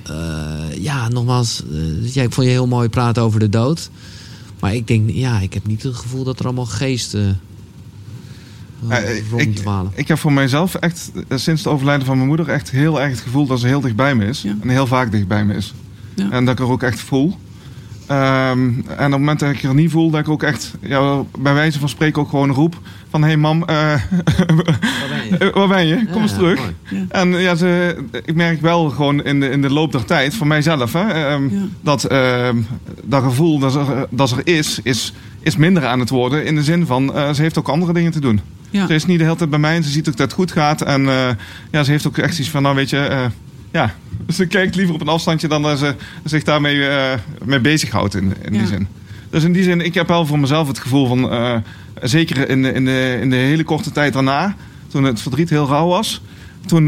[0.09, 3.89] uh, ja, nogmaals, uh, ja, ik vond je heel mooi praten over de dood.
[4.59, 7.39] Maar ik denk, ja, ik heb niet het gevoel dat er allemaal geesten
[8.89, 9.55] ja, ik,
[9.93, 13.19] ik heb voor mijzelf echt sinds het overlijden van mijn moeder echt heel erg het
[13.19, 14.41] gevoel dat ze heel dicht bij me is.
[14.41, 14.55] Ja.
[14.61, 15.73] En heel vaak dicht bij me is.
[16.15, 16.29] Ja.
[16.31, 17.37] En dat ik er ook echt voel.
[18.11, 21.23] Um, en op het moment dat ik er niet voel, dat ik ook echt ja,
[21.39, 24.01] bij wijze van spreken ook gewoon roep van hé hey mam, uh, waar
[25.09, 25.51] ben je?
[25.55, 26.05] waar ben je?
[26.11, 26.73] Kom eens terug.
[26.89, 27.05] Ja.
[27.09, 30.47] En ja, ze, ik merk wel gewoon in de, in de loop der tijd, voor
[30.47, 32.49] mijzelf, hè, um, dat uh,
[33.03, 36.45] dat gevoel dat er, dat er is, is, is minder aan het worden.
[36.45, 38.41] In de zin van, uh, ze heeft ook andere dingen te doen.
[38.69, 38.87] Ja.
[38.87, 40.51] Ze is niet de hele tijd bij mij en ze ziet ook dat het goed
[40.51, 40.81] gaat.
[40.81, 41.29] En uh,
[41.71, 43.25] ja, ze heeft ook echt iets van, nou weet je, uh,
[43.71, 43.93] ja,
[44.35, 48.33] ze kijkt liever op een afstandje dan dat ze zich daarmee uh, mee bezighoudt in,
[48.41, 48.59] in ja.
[48.59, 48.87] die zin.
[49.29, 51.63] Dus in die zin, ik heb wel voor mezelf het gevoel van,
[52.01, 54.55] zeker in de, in, de, in de hele korte tijd daarna,
[54.87, 56.21] toen het verdriet heel rauw was,
[56.65, 56.87] toen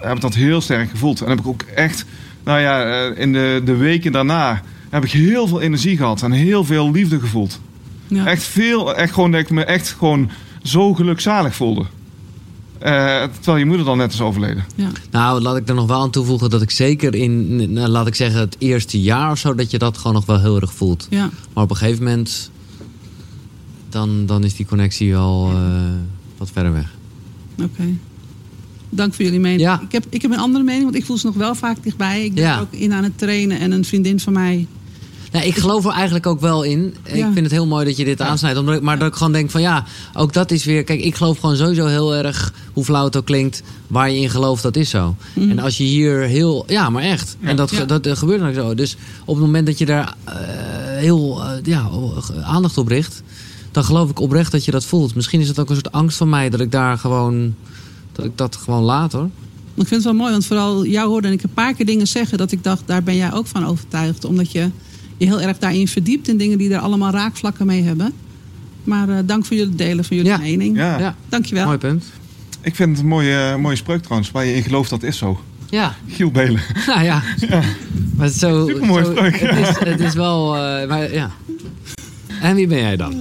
[0.00, 1.20] heb ik dat heel sterk gevoeld.
[1.20, 2.04] En heb ik ook echt,
[2.44, 6.64] nou ja, in de, de weken daarna heb ik heel veel energie gehad en heel
[6.64, 7.60] veel liefde gevoeld.
[8.06, 8.26] Ja.
[8.26, 10.30] Echt veel, echt gewoon dat ik me echt gewoon
[10.62, 11.80] zo gelukzalig voelde.
[11.80, 14.64] Uh, terwijl je moeder dan net is overleden.
[14.74, 14.88] Ja.
[15.10, 18.14] Nou, laat ik er nog wel aan toevoegen dat ik zeker in, nou, laat ik
[18.14, 21.06] zeggen, het eerste jaar of zo, dat je dat gewoon nog wel heel erg voelt.
[21.10, 21.30] Ja.
[21.52, 22.50] Maar op een gegeven moment,
[23.88, 25.58] dan, dan is die connectie wel, uh,
[26.36, 26.94] wat verder weg.
[27.62, 27.84] Oké.
[28.90, 29.60] Dank voor jullie mening.
[29.60, 29.80] Ja.
[29.80, 32.24] Ik, heb, ik heb een andere mening, want ik voel ze nog wel vaak dichtbij.
[32.24, 32.54] Ik ben Ja.
[32.56, 33.58] er ook in aan het trainen.
[33.58, 34.66] En een vriendin van mij...
[35.32, 36.94] Nou, ik geloof er eigenlijk ook wel in.
[37.02, 37.24] Ik Ja.
[37.32, 38.58] vind het heel mooi dat je dit aansnijdt.
[38.58, 40.84] Omdat, ik- maar dat ik gewoon denk van ja, ook dat is weer...
[40.84, 43.62] Kijk, ik geloof gewoon sowieso heel erg, hoe flauw het ook klinkt...
[43.86, 45.16] waar je in gelooft, dat is zo.
[45.34, 46.64] En als je hier heel...
[46.66, 47.36] Ja, maar echt.
[47.40, 47.80] En dat, Mhm.
[47.80, 47.98] Ja.
[47.98, 48.74] dat, gebeurt dan ook zo.
[48.74, 50.34] Dus op het moment dat je daar eh,
[50.96, 51.88] heel eh, ja,
[52.44, 53.22] aandacht op richt...
[53.70, 55.14] dan geloof ik oprecht dat je dat voelt.
[55.14, 56.50] Misschien is het ook een soort angst van mij...
[56.50, 57.54] dat ik daar gewoon...
[58.12, 59.28] dat ik dat gewoon laat hoor.
[59.74, 62.06] Ik vind het wel mooi, want vooral jou hoorde en ik een paar keer dingen
[62.08, 62.38] zeggen...
[62.38, 64.24] dat ik dacht, daar ben jij ook van overtuigd.
[64.24, 64.68] Omdat je
[65.22, 66.28] je heel erg daarin verdiept...
[66.28, 68.12] in dingen die er allemaal raakvlakken mee hebben.
[68.84, 70.38] Maar eh, dank voor jullie delen van jullie Ja.
[70.38, 70.76] mening.
[70.76, 70.98] Ja.
[70.98, 71.64] Ja, Dankjewel.
[71.66, 72.04] mooi punt.
[72.60, 74.30] Ik vind het een mooie, mooie spreuk trouwens.
[74.30, 75.40] Waar je in gelooft, dat is zo.
[75.70, 76.60] Ja, Giel Belen.
[76.86, 77.22] nou ja.
[78.16, 80.56] Maar het is zo, Supermooi zo- spreuk, Het is, het is wel...
[80.56, 81.30] eh, maar, ja.
[82.40, 83.14] En wie ben jij dan?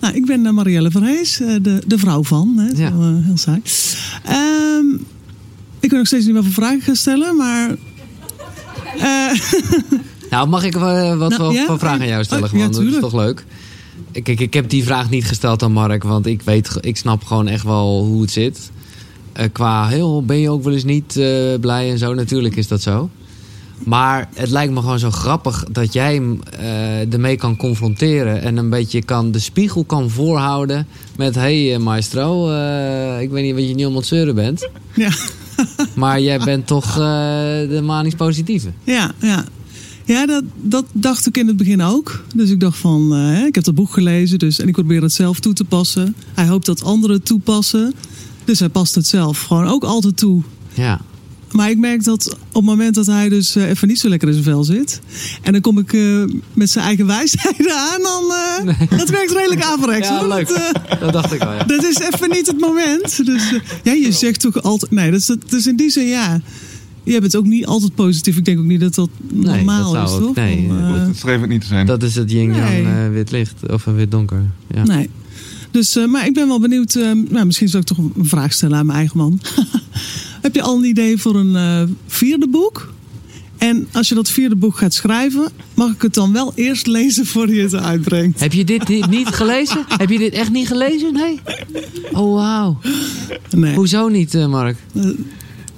[0.00, 2.54] Nou, ik ben eh, Marielle Verhees, eh, de, de vrouw van.
[2.56, 2.90] Hè, Ja.
[2.90, 3.60] zo, eh, heel saai.
[4.24, 4.94] Ehm,
[5.80, 7.70] ik weet nog steeds niet voor vragen gaan stellen, maar...
[10.34, 11.66] Nou, mag ik eh, wat Nou, ja?
[11.66, 12.44] voor vragen aan jou stellen?
[12.44, 12.66] Oh, Gewoon?
[12.66, 13.44] ja, dat is toch leuk?
[14.12, 17.48] Kijk, ik heb die vraag niet gesteld aan Mark, want ik, weet, ik snap gewoon
[17.48, 18.70] echt wel hoe het zit.
[19.32, 22.14] Eh, qua heel, ben je ook wel eens niet eh, blij en zo?
[22.14, 23.10] Natuurlijk is dat zo.
[23.84, 28.42] Maar het lijkt me gewoon zo grappig dat jij hem eh, ermee kan confronteren.
[28.42, 31.34] En een beetje kan, de spiegel kan voorhouden met...
[31.34, 32.44] Hé hey, maestro,
[33.18, 34.68] ik weet niet wat je niet om het zeuren bent.
[34.94, 35.10] ja,
[35.94, 38.68] Maar jij bent toch de manisch positieve.
[38.84, 39.44] ja, ja.
[40.04, 42.24] Ja, dat, dat dacht ik in het begin ook.
[42.34, 45.12] Dus ik dacht van, eh, ik heb dat boek gelezen dus, en ik probeer het
[45.12, 46.14] zelf toe te passen.
[46.34, 47.94] Hij hoopt dat anderen het toepassen.
[48.44, 50.42] Dus hij past het zelf gewoon ook altijd toe.
[50.74, 51.00] Ja.
[51.52, 54.28] Maar ik merk dat op het moment dat hij dus eh, even niet zo lekker
[54.28, 55.00] in zijn vel zit.
[55.42, 58.02] En dan kom ik eh, met zijn eigen wijsheden aan.
[58.02, 60.08] Dan, eh, Dat werkt redelijk averechts.
[60.14, 60.28] Ja, hoor.
[60.28, 60.48] leuk.
[60.48, 61.64] Dat, eh, Dat dacht ik al, ja.
[61.64, 63.26] dat is even niet het moment.
[63.26, 63.42] Dus
[63.82, 64.90] ja, je zegt toch altijd...
[64.90, 66.40] Nee, dat is in die zin ja.
[67.04, 68.36] Je bent ook niet altijd positief.
[68.36, 70.34] Ik denk ook niet dat dat Nee, normaal dat is, ook- toch?
[70.34, 71.86] nee, Om, eh, Het streeft het niet te zijn.
[71.86, 72.84] Dat is het yin-yang Nee.
[72.84, 74.42] eh, wit licht of een wit donker.
[74.74, 74.82] Ja.
[74.84, 75.10] Nee.
[75.70, 76.94] Dus, eh, maar ik ben wel benieuwd.
[76.94, 79.40] eh, nou, misschien zou ik toch een vraag stellen aan mijn eigen man.
[80.42, 82.92] Heb je al een idee voor een eh, vierde boek?
[83.58, 87.26] En als je dat vierde boek gaat schrijven, mag ik het dan wel eerst lezen
[87.26, 88.40] voordat je het uitbrengt?
[88.40, 89.84] Heb je dit, niet gelezen?
[89.88, 91.12] Heb je dit echt niet gelezen?
[91.12, 91.40] Nee?
[92.12, 92.78] Oh, wauw.
[93.50, 93.74] Nee.
[93.74, 94.76] Hoezo niet, eh, Mark?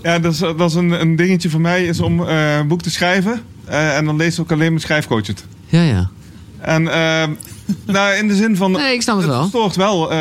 [0.06, 2.82] Ja, dat is, dat is een, een dingetje voor mij, is om eh, een boek
[2.82, 3.40] te schrijven.
[3.64, 5.44] Eh, en dan lees ik ook alleen mijn schrijfcoach het.
[5.66, 6.10] Ja, ja.
[6.60, 7.28] En eh,
[7.94, 8.70] nou, in de zin van...
[8.70, 9.40] Nee, ik snap het wel.
[9.40, 10.18] Het stoort wel eh,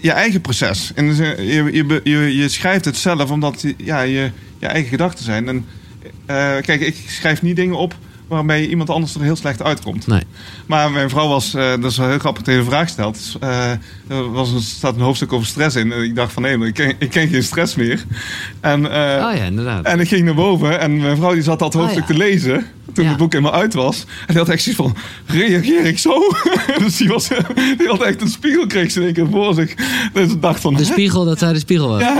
[0.00, 0.92] je eigen proces.
[0.94, 4.88] In de zin, je, je, je, schrijft het zelf omdat je- ja, je, je eigen
[4.88, 5.48] gedachten zijn.
[5.48, 5.66] En
[6.62, 7.94] kijk, ik schrijf niet dingen op
[8.28, 10.06] waarbij iemand anders er heel slecht uitkomt.
[10.06, 10.22] Nee.
[10.66, 13.36] Maar mijn vrouw was, eh, dat is wel heel grappig, tegen de vraag gesteld.
[13.40, 13.70] Eh,
[14.08, 15.92] er was een, staat een hoofdstuk over stress in.
[15.92, 18.04] En ik dacht van nee, maar ik ken, ik ken geen stress meer.
[18.60, 19.84] En, eh, Oh ja, inderdaad.
[19.84, 22.14] en ik ging naar boven en mijn vrouw die zat dat hoofdstuk Oh, ja.
[22.14, 22.66] te lezen.
[22.92, 23.10] Toen Ja.
[23.10, 24.00] het boek helemaal uit was.
[24.20, 26.12] En die had echt zoiets van, reageer ik zo?
[26.82, 27.28] dus die, was,
[27.78, 29.74] die had echt een spiegel kreeg ze in één keer voor zich.
[30.12, 30.74] Dus ik dacht van...
[30.74, 32.00] De spiegel dat zij de spiegel was.
[32.00, 32.14] Ja,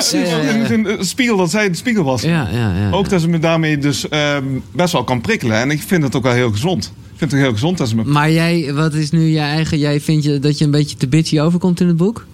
[0.68, 2.22] de een spiegel dat zij de spiegel was.
[2.22, 2.90] Ja, ja, ja.
[2.90, 5.56] Ook dat ze me daarmee dus ehm, best wel kan prikkelen.
[5.56, 6.92] En ik vind het ook wel heel gezond.
[7.24, 8.04] Ik vind het heel gezond dat ze me...
[8.04, 9.78] Maar jij, wat is nu je eigen...
[9.78, 12.26] Jij vindt je, dat je een beetje te bitchy overkomt in het boek?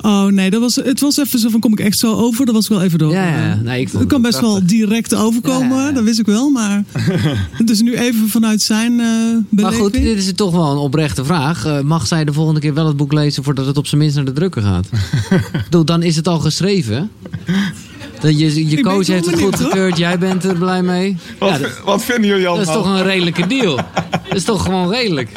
[0.00, 2.46] Oh nee, dat was, het was even zo van kom ik echt zo over.
[2.46, 3.12] Dat was wel even door.
[3.12, 5.92] Ja, Nee, ik het kan best wel direct overkomen, Ja, ja, ja.
[5.92, 6.50] dat wist ik wel.
[6.50, 6.84] Maar
[7.64, 9.82] dus nu even vanuit zijn eh Maar beleving.
[9.82, 11.64] goed, dit is toch wel een oprechte vraag.
[11.64, 14.16] Eh, mag zij de volgende keer wel het boek lezen voordat het op zijn minst
[14.16, 14.86] naar de drukker gaat?
[15.52, 17.10] Ik bedoel, dan is het al geschreven.
[18.26, 21.16] Dat je, coach heeft het benieuwd, goedgekeurd, jij bent er blij mee.
[21.38, 22.74] Wat, Ja, dat, wat vinden jullie dat allemaal?
[22.76, 23.76] is toch een redelijke deal.
[24.28, 25.28] Dat is toch gewoon redelijk.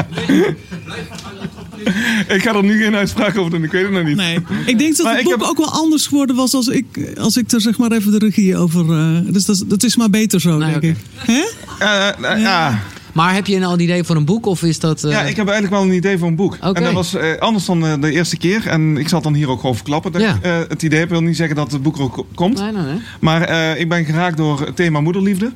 [2.28, 4.16] Ik ga er nu geen uitspraak over doen, ik weet het nog niet.
[4.16, 6.86] Nee, ik denk dat Maar het boek heb- ook wel anders geworden was als ik,
[7.20, 8.92] als ik er zeg maar even de regie over...
[8.92, 10.96] eh, dus dat, is- dat is maar beter zo, Nee, denk ik.
[11.16, 11.44] Hè?
[11.80, 12.80] Eh, eh, ja.
[13.14, 15.04] Maar heb je nou een idee voor een boek of is dat...
[15.04, 16.56] eh, ja, ik heb eigenlijk wel een idee voor een boek.
[16.62, 18.68] En dat was eh, anders dan eh, de eerste keer.
[18.68, 20.12] En ik zal dan hier ook gewoon verklappen.
[20.12, 20.34] Dat Ja.
[20.36, 22.60] ik, het idee heb, wil niet zeggen dat het boek er ook ko- komt.
[22.60, 23.00] Nee, nee, nee.
[23.20, 25.52] Maar ik ben geraakt door het thema moederliefde.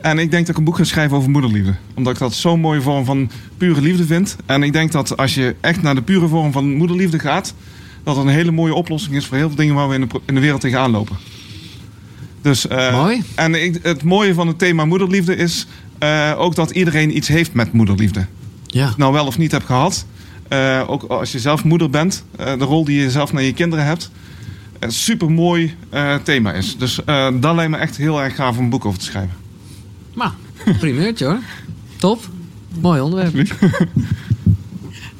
[0.00, 1.74] En ik denk dat ik een boek ga schrijven over moederliefde.
[1.94, 4.36] Omdat ik dat zo'n mooie vorm van pure liefde vind.
[4.46, 7.54] En ik denk dat als je echt naar de pure vorm van moederliefde gaat...
[8.04, 10.06] dat het een hele mooie oplossing is voor heel veel dingen waar we in de,
[10.06, 11.16] pro- in de wereld tegenaan lopen.
[12.42, 13.22] Dus, Mooi.
[13.34, 15.66] En ik, het mooie van het thema moederliefde is
[15.98, 18.26] eh, ook dat iedereen iets heeft met moederliefde.
[18.66, 18.94] Ja.
[18.96, 20.06] Nou wel of niet hebt gehad.
[20.48, 22.24] Eh, ook als je zelf moeder bent.
[22.36, 24.10] eh, de rol die je zelf naar je kinderen hebt.
[24.78, 25.74] Een super mooi
[26.22, 26.76] thema is.
[26.78, 29.36] Dus eh dat lijkt me echt heel erg gaaf om een boek over te schrijven.
[30.14, 30.32] Maar,
[30.78, 31.38] primeurtje hoor.
[31.96, 32.28] Top.
[32.80, 33.48] Mooi onderwerp.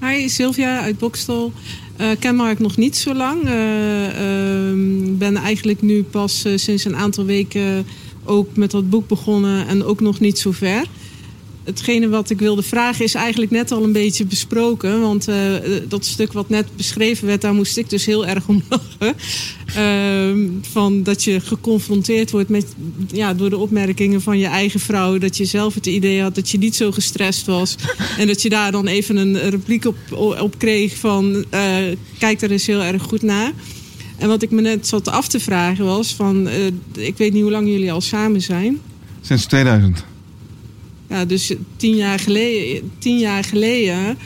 [0.03, 1.53] Hi, Sylvia uit Bokstel.
[2.01, 3.41] Uh, ken Mark nog niet zo lang.
[3.41, 7.87] Ik uh, ben eigenlijk nu pas sinds een aantal weken
[8.27, 10.85] ook met dat boek begonnen en ook nog niet zo ver
[11.67, 15.01] hetgene wat ik wilde vragen is eigenlijk net al een beetje besproken.
[15.01, 15.55] Want uh,
[15.89, 19.15] dat stuk wat net beschreven werd, daar moest ik dus heel erg om lachen.
[19.77, 22.67] Uh, van dat je geconfronteerd wordt met,
[23.13, 25.19] ja, door de opmerkingen van je eigen vrouw.
[25.19, 27.75] Dat je zelf het idee had dat je niet zo gestrest was.
[28.19, 29.97] en dat je daar dan even een repliek op,
[30.41, 31.77] op kreeg van uh,
[32.19, 33.53] kijk er eens heel erg goed naar.
[34.19, 37.43] En wat ik me net zat af te vragen was van, uh, ik weet niet
[37.43, 38.81] hoe lang jullie al samen zijn.
[39.21, 40.05] Sinds 2000.
[41.09, 44.19] Ja, dus tien jaar, geleden, tien jaar geleden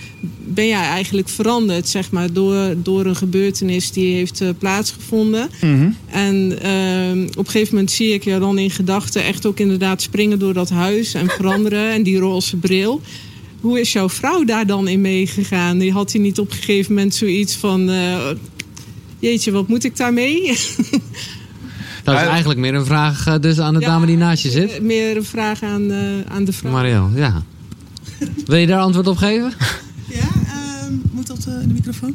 [0.44, 5.48] ben jij eigenlijk veranderd, zeg maar, door, door een gebeurtenis die heeft uh, plaatsgevonden.
[5.60, 5.90] Mhm.
[6.06, 10.02] En uh, op een gegeven moment zie ik je dan in gedachten echt ook inderdaad
[10.02, 13.00] springen door dat huis en veranderen en die roze bril.
[13.60, 15.78] Hoe is jouw vrouw daar dan in meegegaan?
[15.78, 18.30] Die had hij niet op een gegeven moment zoiets van: uh,
[19.20, 20.42] jeetje, wat moet ik daarmee?
[22.04, 24.50] Dat is eigenlijk meer een vraag uh, dus aan de Ja, dame die naast je
[24.50, 24.82] zit.
[24.82, 26.72] Meer een vraag aan, uh, aan de vrouw.
[26.72, 27.42] Marielle, ja.
[28.46, 29.52] Wil je daar antwoord op geven?
[30.12, 32.14] Ja, ehm, moet dat eh, in de microfoon?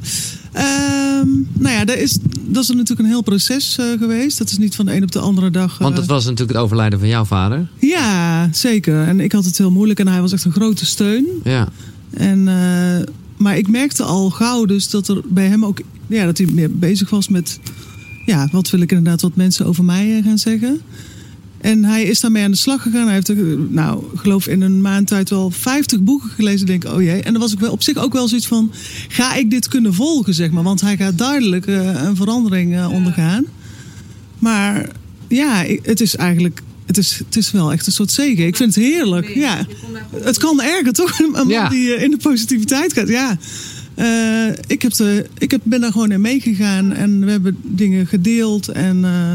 [0.51, 4.37] Ehm, nou ja, dat is, dat is natuurlijk een heel proces eh, geweest.
[4.37, 5.77] Dat is niet van de een op de andere dag.
[5.77, 7.67] Want eh, het was natuurlijk het overlijden van jouw vader.
[7.79, 9.03] Ja, zeker.
[9.03, 11.25] En ik had het heel moeilijk en hij was echt een grote steun.
[11.43, 11.67] Ja.
[12.13, 15.81] En, eh, maar ik merkte al gauw dus dat er bij hem ook...
[16.07, 17.59] Ja, dat hij meer bezig was met...
[18.25, 20.81] Ja, wat wil ik inderdaad wat mensen over mij eh, gaan zeggen.
[21.57, 23.05] En hij is daarmee aan de slag gegaan.
[23.05, 26.65] Hij heeft, er, nou, ik geloof in een maand tijd wel 50 boeken gelezen.
[26.65, 27.21] Denk ik, oh jee.
[27.21, 28.71] En dan was ik wel op zich ook wel zoiets van...
[29.07, 30.63] Ga ik dit kunnen volgen, zeg maar?
[30.63, 33.45] Want hij gaat duidelijk eh, een verandering eh, ondergaan.
[34.39, 34.89] Maar
[35.27, 36.61] ja, het is eigenlijk...
[36.85, 38.45] Het is, het is wel echt een soort zegen.
[38.47, 39.35] Ik vind het heerlijk.
[39.35, 39.65] Ja.
[40.15, 41.19] Het kan erger, toch?
[41.19, 41.69] Een man Ja.
[41.69, 43.07] die eh, in de positiviteit gaat.
[43.07, 43.37] Ja.
[43.95, 46.93] Eh, ik heb de, ik heb, ben daar gewoon in meegegaan.
[46.93, 48.67] En we hebben dingen gedeeld.
[48.67, 49.33] En eh,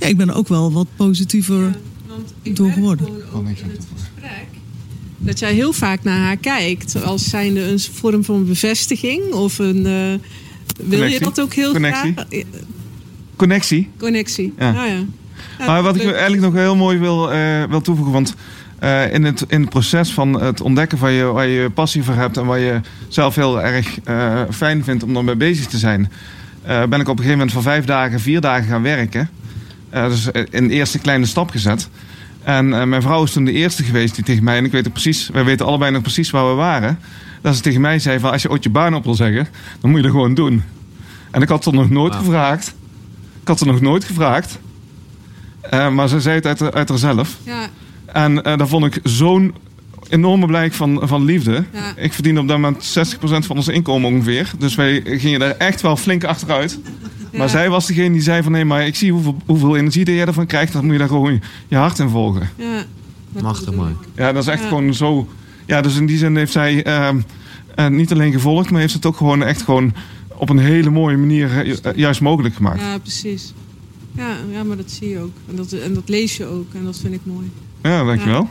[0.00, 1.60] ja, ik ben er ook wel wat positiever
[2.08, 3.06] Want ik door geworden.
[3.28, 4.46] gewoon ook in het gesprek
[5.18, 9.86] dat jij heel vaak naar haar kijkt als zijnde een vorm van bevestiging of een.
[9.86, 10.14] eh,
[10.88, 12.12] wil je dat ook heel Connectie.
[12.12, 12.26] graag?
[13.36, 13.88] Connectie.
[13.98, 14.52] Connectie.
[14.58, 14.72] Ja.
[14.72, 14.84] Ja.
[14.84, 15.04] ja.
[15.66, 18.12] Maar wat ik eigenlijk nog heel mooi wil, eh, wil toevoegen.
[18.12, 18.34] Want
[18.78, 22.14] eh, in, het, in het proces van het ontdekken van je, waar je passie voor
[22.14, 22.36] hebt.
[22.36, 26.10] en waar je zelf heel erg eh, fijn vindt om ermee bezig te zijn.
[26.62, 29.30] eh, ben ik op een gegeven moment van vijf dagen, vier dagen gaan werken.
[29.90, 31.88] Eh, dus een eerste kleine stap gezet.
[32.42, 34.56] En eh, mijn vrouw is toen de eerste geweest die tegen mij.
[34.58, 36.98] en ik weet het precies, wij weten allebei nog precies waar we waren.
[37.40, 39.48] Dat ze tegen mij zei: van als je ooit je baan op wil zeggen,
[39.80, 40.62] dan moet je dat gewoon doen.
[41.30, 42.74] En ik had het nog nooit gevraagd.
[43.42, 44.58] Ik had ze nog nooit gevraagd.
[45.70, 47.36] Eh, maar ze zei het uit, uit haarzelf.
[47.42, 47.68] Ja,
[48.06, 49.54] En eh daar vond ik zo'n
[50.08, 51.64] enorme blijk van, van liefde.
[51.72, 51.92] Ja.
[51.96, 54.50] Ik verdiende op dat moment 60% van ons inkomen ongeveer.
[54.58, 56.78] Dus wij gingen daar echt wel flink achteruit.
[57.32, 58.52] Maar zij was degene die zei van...
[58.52, 60.72] nee, maar ik zie hoeveel, hoeveel energie jij ervan krijgt.
[60.72, 62.48] Dan moet je daar gewoon je hart in volgen.
[62.56, 62.84] ja.
[63.42, 63.80] Machtig ik.
[64.16, 64.68] Ja, dat is echt Ja.
[64.68, 65.28] gewoon zo...
[65.66, 67.20] Ja, dus in die zin heeft zij ehm,
[67.74, 68.70] eh, niet alleen gevolgd...
[68.70, 69.94] maar heeft het ook gewoon echt gewoon
[70.28, 72.80] op een hele mooie manier ju- juist mogelijk gemaakt.
[72.80, 73.52] Ja, precies.
[74.16, 75.32] Ja, ja, maar dat zie je ook.
[75.48, 76.74] En dat, en dat lees je ook.
[76.74, 77.50] En dat vind ik mooi.
[77.82, 78.48] Ja, dankjewel.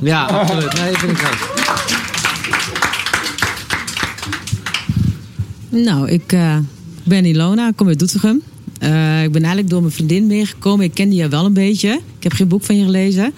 [0.00, 0.72] Ja, absoluut.
[0.74, 1.60] Nee, vind ik ook.
[5.68, 6.58] Nou, ik eh,
[7.04, 8.42] ben Ilona, ik kom uit Doetinchem.
[8.78, 10.84] Eh, ik ben eigenlijk door mijn vriendin meegekomen.
[10.84, 12.00] Ik kende je wel een beetje.
[12.16, 13.32] Ik heb geen boek van je gelezen.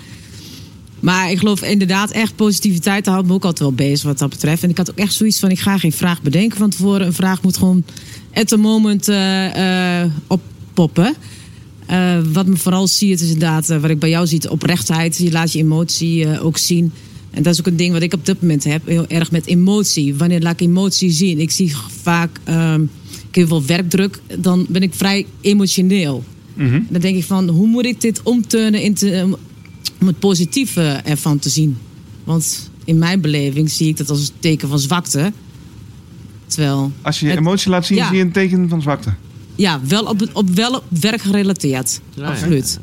[1.04, 3.04] Maar ik geloof inderdaad echt positiviteit.
[3.04, 4.62] Daar houdt me ook altijd wel bezig wat dat betreft.
[4.62, 7.06] En ik had ook echt zoiets van, ik ga geen vraag bedenken van tevoren.
[7.06, 7.84] Een vraag moet gewoon
[8.32, 11.14] at the moment eh, eh, oppoppen.
[11.86, 15.18] Eh, wat me vooral ziet is inderdaad, wat ik bij jou zie, oprechtheid.
[15.18, 16.92] Je laat je emotie ook zien.
[17.30, 19.46] En dat is ook een ding wat ik op dit moment heb, heel erg met
[19.46, 20.14] emotie.
[20.14, 21.40] Wanneer laat ik emotie zien?
[21.40, 26.24] Ik zie vaak ehm, ik heb heel veel werkdruk, dan ben ik vrij emotioneel.
[26.54, 26.80] Mhm.
[26.88, 29.36] Dan denk ik van, hoe moet ik dit omturnen in te,
[30.04, 31.76] om het positieve ervan te zien?
[32.24, 35.32] Want in mijn beleving zie ik dat als een teken van zwakte.
[36.46, 38.06] Terwijl, Als je je Het- emotie laat zien, ja.
[38.08, 39.14] zie je een teken van zwakte.
[39.54, 42.00] ja, wel op, op, wel op werk gerelateerd.
[42.14, 42.78] Ja, Absoluut.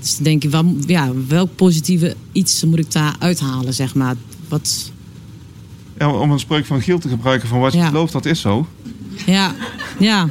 [0.00, 4.14] Dus dan denk ik, wel, ja, welk positieve iets moet ik daar uithalen, zeg maar.
[4.48, 4.90] Wat,
[5.98, 7.86] Ja, om een spreuk van Giel te gebruiken van wat je Ja.
[7.88, 8.66] gelooft, dat is zo.
[9.26, 9.54] ja,
[9.98, 10.28] ja,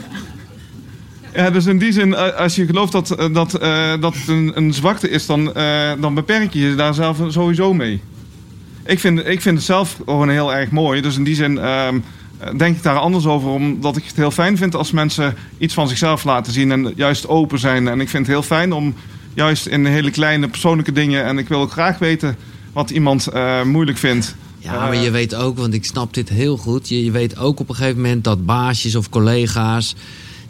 [1.36, 4.28] Ja, dus in die zin, eh, als je gelooft dat, eh, dat, eh, dat het
[4.28, 5.54] een, een zwakte is, dan,
[6.00, 8.02] dan beperk je je daar zelf sowieso mee.
[8.86, 11.02] Ik vind, ik vind het zelf gewoon heel erg mooi.
[11.02, 12.00] Dus in die zin ehm,
[12.58, 13.50] denk ik daar anders over.
[13.50, 17.28] Omdat ik het heel fijn vind als mensen iets van zichzelf laten zien en juist
[17.28, 17.88] open zijn.
[17.88, 18.96] En ik vind het heel fijn om
[19.34, 21.26] juist in hele kleine persoonlijke dingen.
[21.26, 22.36] En ik wil ook graag weten
[22.74, 23.28] wat iemand
[23.66, 24.36] moeilijk vindt.
[24.60, 26.90] Ja, maar je weet ook, want ik snap dit heel goed.
[26.90, 29.96] Je, je weet ook op een gegeven moment dat baasjes of collega's.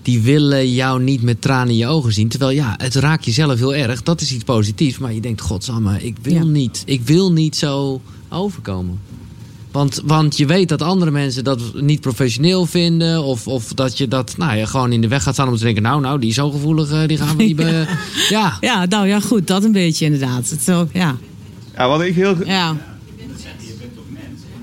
[0.04, 2.28] Die willen jou niet met tranen in je ogen zien.
[2.28, 4.04] Terwijl ja, het raakt jezelf heel erg.
[4.04, 4.98] Dat is iets positiefs.
[4.98, 6.44] Maar je denkt, godsamme, ik wil Ja.
[6.44, 6.84] niet.
[6.86, 9.00] Ik wil niet zo overkomen.
[9.72, 13.24] Want, want je weet dat andere mensen dat niet professioneel vinden.
[13.24, 15.63] Of, of dat je dat nou, ja, gewoon in de weg gaat staan om te
[15.63, 15.84] denken...
[15.84, 17.56] nou, nou, die is zo gevoelig, eh, die gaan we niet...
[17.66, 17.88] be-
[18.30, 18.58] ja.
[18.62, 20.50] Ja, nou ja, goed, dat een beetje inderdaad.
[20.50, 21.18] Het zo, ja.
[21.76, 22.46] Ja, wat ik heel...
[22.46, 22.78] Ja.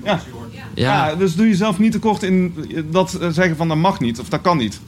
[0.03, 0.21] Ja.
[0.75, 1.07] Ja.
[1.09, 2.53] Ja, dus doe jezelf niet tekort in
[2.91, 4.79] dat eh, zeggen van dat mag niet of dat kan niet.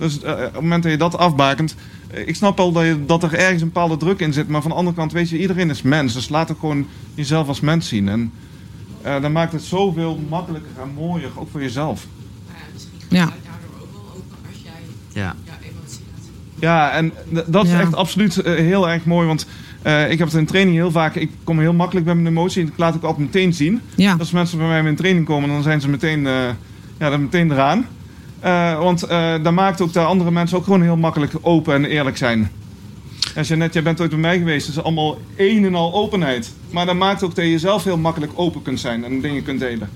[0.00, 1.74] Dus eh, op het moment dat je dat afbakent.
[2.10, 4.48] eh, ik snap wel dat, je, dat er ergens een bepaalde druk in zit.
[4.48, 6.14] Maar van de andere kant weet je, iedereen is mens.
[6.14, 8.08] Dus laat ook gewoon jezelf als mens zien.
[8.08, 8.32] En
[9.02, 12.06] eh dan maakt het zoveel makkelijker en mooier, ook voor jezelf.
[13.08, 13.32] Ja.
[15.12, 15.34] Ja.
[16.58, 17.12] Ja, en
[17.46, 17.80] dat is Ja.
[17.80, 19.26] echt absoluut eh, heel erg mooi.
[19.26, 19.46] Want
[19.82, 21.14] eh, ik heb het in training heel vaak.
[21.14, 22.64] Ik kom heel makkelijk bij mijn emotie.
[22.66, 23.80] Ik laat het ook altijd meteen zien.
[23.94, 24.16] Ja.
[24.18, 26.48] Als mensen bij mij in training komen, dan zijn ze meteen, eh,
[26.98, 27.86] ja, dan meteen eraan.
[28.40, 31.84] Eh, want eh dat maakt ook dat andere mensen ook gewoon heel makkelijk open en
[31.84, 32.50] eerlijk zijn.
[33.34, 34.68] En Jeannette, jij bent ooit bij mij geweest.
[34.68, 36.52] Is allemaal één en al openheid.
[36.70, 39.60] Maar dat maakt ook dat je zelf heel makkelijk open kunt zijn en dingen kunt
[39.60, 39.88] delen.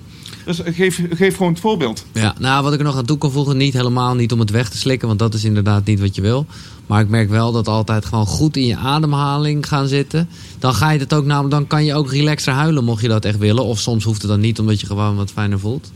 [0.45, 2.05] Dus geef, geef gewoon het voorbeeld.
[2.13, 4.51] Ja, nou, wat ik er nog aan toe kan voegen, niet helemaal niet om het
[4.51, 6.47] weg te slikken, want dat is inderdaad niet wat je wil.
[6.87, 10.29] Maar ik merk wel dat altijd gewoon goed in je ademhaling gaan zitten.
[10.59, 13.25] Dan ga je het ook namelijk, dan kan je ook relaxer huilen mocht je dat
[13.25, 13.65] echt willen.
[13.65, 15.91] Of soms hoeft het dan niet, omdat je gewoon wat fijner voelt.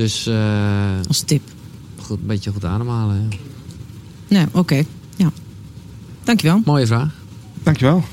[0.00, 1.42] Dus eh, Als tip.
[2.02, 3.28] goed, een beetje goed ademhalen.
[3.30, 3.36] Ja.
[4.28, 4.84] Nee, oké.
[5.16, 5.32] Ja.
[6.24, 6.60] Dankjewel.
[6.64, 7.12] Mooie vraag.
[7.62, 8.04] Dankjewel.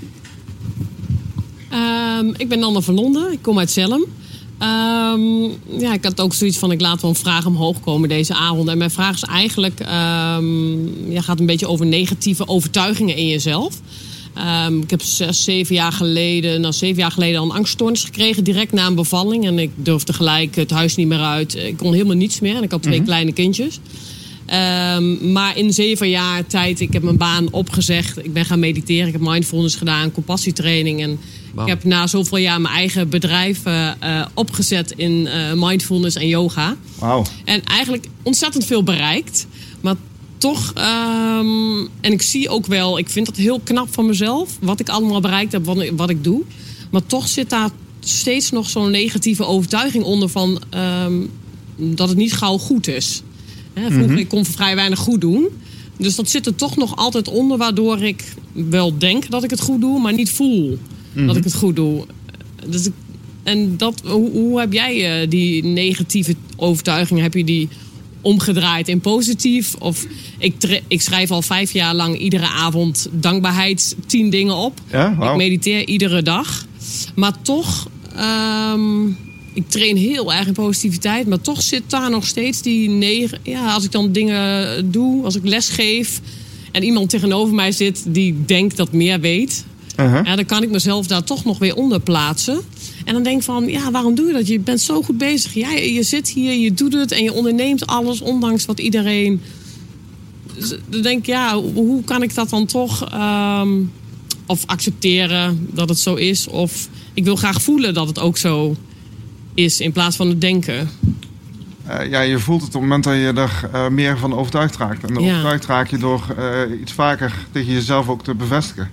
[1.69, 3.31] Ehm, ik ben Anne van Londen.
[3.31, 4.05] Ik kom uit Zelm.
[4.57, 5.43] Ehm,
[5.79, 8.69] ja, ik had ook zoiets van, ik laat wel een vraag omhoog komen deze avond.
[8.69, 13.81] En mijn vraag is eigenlijk, ehm ja, gaat een beetje over negatieve overtuigingen in jezelf.
[14.37, 18.43] Ehm, ik heb zes, zeven jaar geleden, nou zeven jaar geleden al een angststoornis gekregen,
[18.43, 19.45] direct na een bevalling.
[19.45, 21.55] En ik durfde gelijk het huis niet meer uit.
[21.55, 23.79] Ik kon helemaal niets meer en ik had twee kleine kindjes.
[24.47, 28.25] Ehm, maar in zeven jaar tijd, ik heb mijn baan opgezegd.
[28.25, 31.01] Ik ben gaan mediteren, ik heb mindfulness gedaan, compassietraining.
[31.01, 31.19] En
[31.61, 36.27] ik heb na zoveel jaar mijn eigen bedrijf eh, eh, opgezet in eh, mindfulness en
[36.27, 36.75] yoga.
[36.99, 37.23] Wauw.
[37.45, 39.47] En eigenlijk ontzettend veel bereikt.
[40.37, 44.57] Toch, ehm, en ik zie ook wel, ik vind dat heel knap van mezelf.
[44.61, 46.41] Wat ik allemaal bereikt heb, wat, ik- wat ik doe.
[46.91, 47.69] Maar toch zit daar
[47.99, 51.13] steeds nog zo'n negatieve overtuiging onder van ehm,
[51.75, 53.21] dat het niet gauw goed is.
[53.73, 55.47] Hè, vroeger ik kon vrij weinig goed doen.
[55.97, 58.23] Dus dat zit er toch nog altijd onder, waardoor ik
[58.53, 60.77] wel denk dat ik het goed doe, maar niet voel
[61.25, 62.05] dat ik het goed doe.
[62.67, 62.93] Dus ik,
[63.43, 67.67] en dat, hoe, hoe heb jij eh, die negatieve overtuiging, heb je die
[68.21, 69.75] omgedraaid in positief?
[69.79, 70.05] Of
[70.37, 74.79] ik, ik schrijf al vijf jaar lang iedere avond dankbaarheid tien dingen op.
[74.91, 75.31] Ja.
[75.31, 76.65] Ik mediteer iedere dag.
[77.15, 79.07] Maar toch, ehm,
[79.53, 81.27] ik train heel erg in positiviteit.
[81.27, 83.39] Maar toch zit daar nog steeds die negen.
[83.43, 86.21] Ja, als ik dan dingen doe, als ik les geef.
[86.71, 89.65] En iemand tegenover mij zit die denkt dat meer weet.
[89.99, 90.25] Uh-huh.
[90.25, 92.61] Ja, dan kan ik mezelf daar toch nog weer onder plaatsen.
[93.07, 94.47] En dan denk ik van, ja, waarom doe je dat?
[94.47, 95.53] Je bent zo goed bezig.
[95.53, 99.41] Ja, je zit hier, je doet het en je onderneemt alles, ondanks wat iedereen.
[100.55, 103.69] Dus dan denk ik, ja, hoe kan ik dat dan toch ehm,
[104.45, 106.47] of accepteren dat het zo is?
[106.47, 108.75] Of ik wil graag voelen dat het ook zo
[109.53, 110.89] is in plaats van het denken.
[111.85, 114.75] Eh, ja, je voelt het op het moment dat je er eh, meer van overtuigd
[114.77, 115.03] raakt.
[115.03, 115.29] En Ja.
[115.29, 118.91] overtuigd raak je door eh, iets vaker tegen jezelf ook te bevestigen.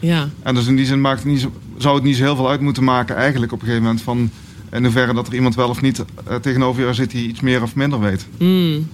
[0.00, 2.36] Ja, En dus in die zin maakt het niet zo, zou het niet zo heel
[2.36, 4.30] veel uit moeten maken eigenlijk op een gegeven moment van
[4.72, 7.62] in hoeverre dat er iemand wel of niet eh, tegenover jou zit die iets meer
[7.62, 8.26] of minder weet.
[8.38, 8.88] Mm.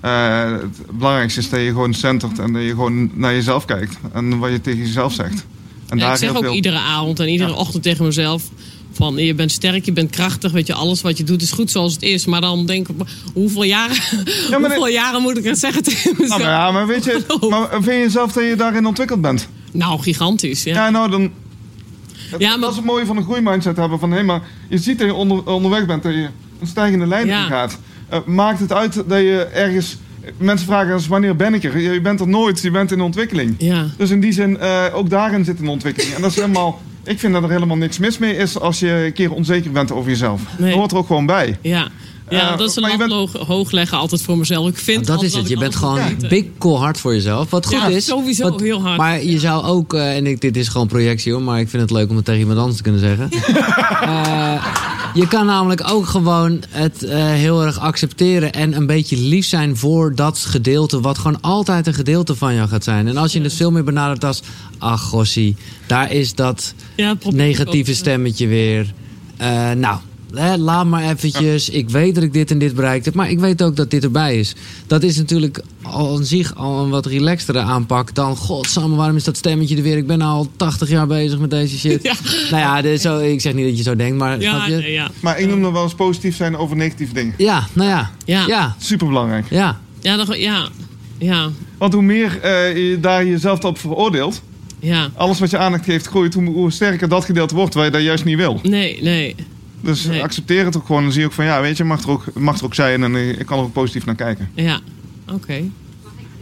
[0.00, 3.96] Eh, het belangrijkste is dat je gewoon centert en dat je gewoon naar jezelf kijkt
[4.12, 5.46] en wat je tegen jezelf zegt.
[5.88, 7.56] En Ja, ik zeg ook veel- iedere avond en iedere Ja.
[7.56, 8.42] ochtend tegen mezelf.
[8.92, 11.70] Van je bent sterk, je bent krachtig, weet je, alles wat je doet is goed
[11.70, 12.26] zoals het is.
[12.26, 12.94] Maar dan denk ik,
[13.34, 13.96] hoeveel jaren,
[14.60, 16.28] hoeveel jaren moet ik het zeggen tegen mezelf?
[16.28, 19.48] Nou, maar ja, maar weet je, maar vind je zelf dat je daarin ontwikkeld bent?
[19.72, 20.62] Nou, gigantisch.
[20.62, 20.74] Ja.
[20.74, 21.22] Ja, nou dan.
[22.30, 23.98] Het- Ja, maar- Dat is het mooie van een groeimindset hebben.
[23.98, 26.28] Van hé, maar je ziet dat je onder, onderweg bent, dat je
[26.60, 27.42] een stijgende lijn Ja.
[27.42, 27.78] ingaat.
[28.08, 29.96] Eh, maakt het uit dat je ergens.
[30.36, 31.78] Mensen vragen eens wanneer ben ik er?
[31.78, 33.54] Je je bent er nooit, je bent in ontwikkeling.
[33.58, 33.86] Ja.
[33.96, 36.14] Dus in die zin, eh, ook daarin zit een ontwikkeling.
[36.14, 36.80] En dat is helemaal.
[37.04, 39.92] Ik vind dat er helemaal niks mis mee is als je een keer onzeker bent
[39.92, 40.42] over jezelf.
[40.58, 40.68] Nee.
[40.70, 41.58] Dat hoort er ook gewoon bij.
[41.60, 41.88] Ja,
[42.30, 44.68] ja dat is een bent- lat hoog, leggen altijd voor mezelf.
[44.68, 45.48] Ik vind dat is het.
[45.48, 46.28] Je bent gewoon moet weten.
[46.28, 47.50] big cool hard voor jezelf.
[47.50, 48.04] Wat goed Ja, is.
[48.04, 48.96] sowieso wat- heel hard.
[48.96, 51.82] Maar je zou ook, eh, en ik, dit is gewoon projectie hoor, maar ik vind
[51.82, 53.28] het leuk om het tegen iemand anders te kunnen zeggen.
[54.02, 54.64] Eh,
[55.14, 59.76] je kan namelijk ook gewoon het eh, heel erg accepteren en een beetje lief zijn
[59.76, 63.08] voor dat gedeelte, wat gewoon altijd een gedeelte van jou gaat zijn.
[63.08, 64.42] En als je het veel meer benadert als,
[64.78, 65.56] ach gossie,
[65.86, 67.96] daar is dat Ja, negatieve ook.
[67.96, 68.92] stemmetje weer.
[69.36, 69.98] Eh, nou,
[70.34, 71.68] hè, laat maar eventjes.
[71.68, 73.14] Ik weet dat ik dit en dit bereikt heb.
[73.14, 74.54] Maar ik weet ook dat dit erbij is.
[74.86, 78.36] Dat is natuurlijk al aan zich al een wat relaxtere aanpak dan...
[78.36, 79.96] Godsamme, waarom is dat stemmetje er weer?
[79.96, 82.02] Ik ben al 80 jaar bezig met deze shit.
[82.08, 82.14] Ja.
[82.50, 84.68] Nou ja, dit is zo, ik zeg niet dat je zo denkt, maar Ja, snap
[84.68, 84.76] je?
[84.76, 85.10] nee, ja.
[85.20, 87.34] Maar ik noem nog wel eens positief zijn over negatieve dingen.
[87.36, 88.10] Ja, nou ja.
[88.24, 88.46] Ja.
[88.46, 89.46] Ja, Superbelangrijk.
[89.50, 89.80] ja.
[90.00, 90.68] Ja, dat, ja.
[91.18, 91.50] Ja.
[91.78, 94.42] Want hoe meer eh, je daar jezelf op veroordeelt...
[94.80, 95.10] Ja.
[95.16, 96.34] alles wat je aandacht geeft groeit...
[96.34, 98.60] hoe, hoe sterker dat gedeelte wordt waar je dat juist niet wil.
[98.62, 99.34] Nee, nee.
[99.80, 100.22] Dus Nee.
[100.22, 101.44] accepteer het ook gewoon en zie ook van...
[101.44, 103.64] ja, weet je, mag er ook, mag er ook zijn en eh, ik kan er
[103.64, 104.50] ook positief naar kijken.
[104.54, 104.80] Ja.
[105.32, 105.62] Oké.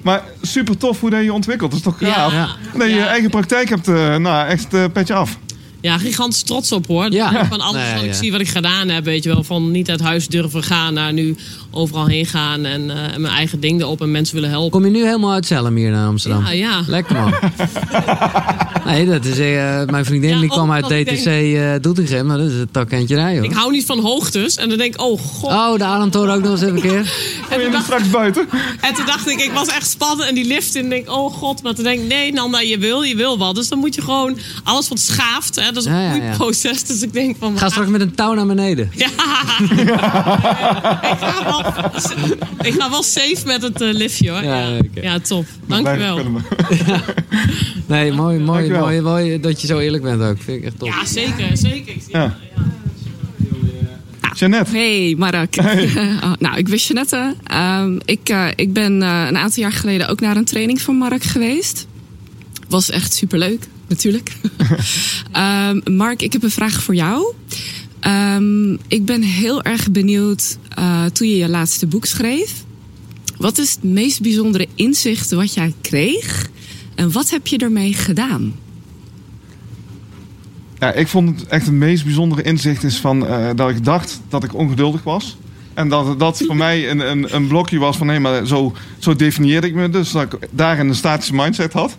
[0.03, 1.71] Maar super tof hoe dat je ontwikkelt.
[1.71, 2.33] Dat is toch gaaf?
[2.33, 2.49] Ja.
[2.73, 3.07] Dat je je Ja.
[3.07, 5.39] eigen praktijk hebt, eh, nou, echt eh, petje af.
[5.81, 7.13] Ja, gigantisch trots op hoor.
[7.13, 7.47] Ja.
[7.47, 9.45] Van alles Nee, wat ik zie wat ik gedaan heb, weet je wel.
[9.45, 11.37] Van niet uit huis durven gaan naar nu
[11.77, 14.71] overal heen gaan en, eh, en mijn eigen ding erop en mensen willen helpen.
[14.71, 16.45] Kom je nu helemaal uit Zelm hier naar Amsterdam?
[16.45, 16.83] Ja, ja.
[16.87, 17.35] Lekker man.
[18.93, 22.27] nee, dat is, eh, mijn vriendin Ja, die kwam ook uit ik DTC eh Doetinchem.
[22.27, 25.01] Maar dat is een takentje rijden Ik hou niet van hoogtes en dan denk ik,
[25.01, 25.51] oh god.
[25.51, 27.13] Oh, de Ademtoren ook nog eens even een keer.
[27.51, 28.49] Kom je nu straks buiten?
[28.81, 30.89] En toen dacht ik, ik was echt spannend en die lift in.
[30.89, 31.63] denk ik, oh god.
[31.63, 33.55] Maar toen denk ik, nee Nanda, je wil, je wil wat.
[33.55, 36.37] Dus dan moet je gewoon, alles wat schaaft, hè, dat is een Ja, goed ja.
[36.37, 36.85] proces.
[36.85, 37.59] Dus ik denk van...
[37.59, 38.91] Ga straks met een touw naar beneden.
[38.97, 39.07] Ja.
[41.11, 41.66] ik, ga wel,
[42.63, 44.43] ik ga wel safe met het eh, liftje hoor.
[44.43, 45.01] Ja, Ja, oké.
[45.01, 45.47] ja top.
[45.67, 46.21] Dankjewel.
[47.87, 48.81] Nee, mooi, mooi, Dankjewel.
[48.81, 50.37] mooi, mooi dat je zo eerlijk bent ook.
[50.43, 50.89] Vind ik echt top.
[50.89, 51.57] Ja, zeker.
[51.57, 51.95] zeker.
[52.09, 52.37] Ja.
[54.35, 54.71] Jeannette.
[54.77, 55.57] Hey Mark.
[56.25, 57.35] Oh, nou, ik ben Jeannette.
[57.45, 60.97] Ehm, ik, eh, ik ben eh, een aantal jaar geleden ook naar een training van
[60.97, 61.87] Mark geweest.
[62.69, 64.33] Was echt superleuk, natuurlijk.
[65.33, 67.35] Ehm, Mark, ik heb een vraag voor jou.
[68.07, 72.65] Ehm, ik ben heel erg benieuwd eh, toen je je laatste boek schreef.
[73.37, 76.49] Wat is het meest bijzondere inzicht wat jij kreeg?
[76.95, 78.55] En wat heb je ermee gedaan?
[80.79, 84.21] Ja, ik vond het echt het meest bijzondere inzicht is van eh, dat ik dacht
[84.29, 85.37] dat ik ongeduldig was.
[85.75, 89.17] En dat dat voor mij een, een, een blokje was van hé, maar zo, zo
[89.17, 89.91] definieerde ik me.
[89.91, 91.97] Dus dat ik daarin een statische mindset had.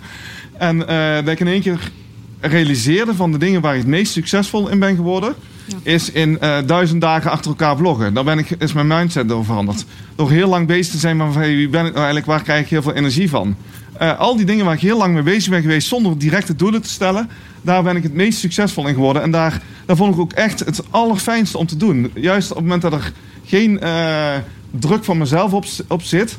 [0.58, 1.92] En eh, dat ik in één keer
[2.40, 5.36] realiseerde van de dingen waar ik het meest succesvol in ben geworden.
[5.84, 8.14] Is in eh, duizend dagen achter elkaar vloggen.
[8.14, 9.86] Daar ben ik, is mijn mindset door veranderd.
[10.16, 12.64] Door heel lang bezig te zijn van hey, wie ben ik nou eigenlijk, waar krijg
[12.64, 13.56] ik heel veel energie van.
[13.94, 16.82] Eh, al die dingen waar ik heel lang mee bezig ben geweest zonder directe doelen
[16.82, 17.30] te stellen.
[17.62, 19.22] Daar ben ik het meest succesvol in geworden.
[19.22, 22.12] En daar, daar vond ik ook echt het allerfijnste om te doen.
[22.14, 23.12] Juist op het moment dat er
[23.46, 24.36] geen eh,
[24.72, 26.38] druk van mezelf op, op zit,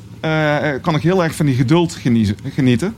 [0.82, 1.98] kan ik heel erg van die geduld
[2.54, 2.94] genieten.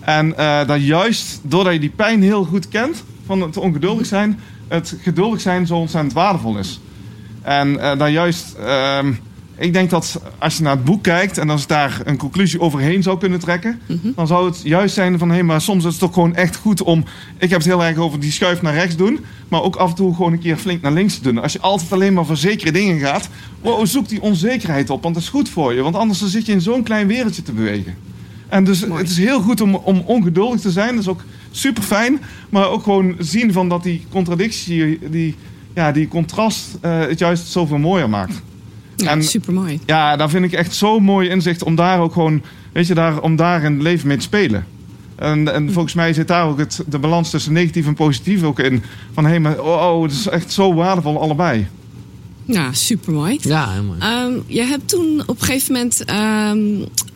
[0.00, 0.34] En
[0.66, 4.38] dat juist doordat je die pijn heel goed kent van het ongeduldig zijn,
[4.68, 6.80] het geduldig zijn zo ontzettend waardevol is.
[7.42, 9.12] En eh dat juist, ehm,
[9.58, 13.02] ik denk dat als je naar het boek kijkt en als daar een conclusie overheen
[13.02, 16.14] zou kunnen trekken, dan zou het juist zijn van hé, maar soms is het toch
[16.14, 17.04] gewoon echt goed om.
[17.38, 19.96] Ik heb het heel erg over die schuif naar rechts doen, maar ook af en
[19.96, 21.38] toe gewoon een keer flink naar links te doen.
[21.38, 23.28] Als je altijd alleen maar voor zekere dingen gaat,
[23.60, 25.82] wow, zoek die onzekerheid op, want dat is goed voor je.
[25.82, 27.94] Want anders dan zit je in zo'n klein wereldje te bewegen.
[28.48, 30.90] En dus het is heel goed om, om ongeduldig te zijn.
[30.90, 31.22] Dat is ook
[31.56, 32.20] super fijn.
[32.50, 35.34] Maar ook gewoon zien van dat die contradictie, die,
[35.74, 38.42] ja, die contrast, eh, het juist zoveel mooier maakt.
[38.96, 39.80] Ja, En- supermooi.
[39.86, 42.42] Ja, daar vind ik echt zo'n mooi inzicht om daar ook gewoon,
[42.72, 44.66] weet je, daar, om daar in het leven mee te spelen.
[45.16, 48.58] En, en volgens mij zit daar ook het, de balans tussen negatief en positief ook
[48.58, 48.82] in.
[49.12, 51.66] Van hé, maar oh, oh, het is echt zo waardevol allebei.
[52.46, 53.38] Ja, supermooi.
[53.40, 53.96] Ja, helemaal.
[53.98, 56.04] Ehm, je hebt toen op een gegeven moment.
[56.04, 56.58] ehm,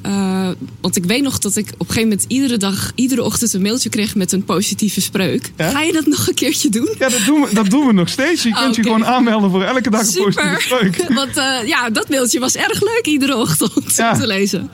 [0.02, 0.48] eh,
[0.80, 3.62] want ik weet nog dat ik op een gegeven moment iedere dag, iedere ochtend een
[3.62, 5.52] mailtje kreeg met een positieve spreuk.
[5.56, 5.70] Ja?
[5.70, 6.88] Ga je dat nog een keertje doen?
[6.98, 8.42] Ja, dat doen we, dat doen we nog steeds.
[8.42, 11.04] Je kunt je gewoon aanmelden voor elke dag een positieve spreuk.
[11.14, 14.12] Want eh, ja, dat mailtje was erg leuk iedere ochtend Ja.
[14.12, 14.70] om te lezen.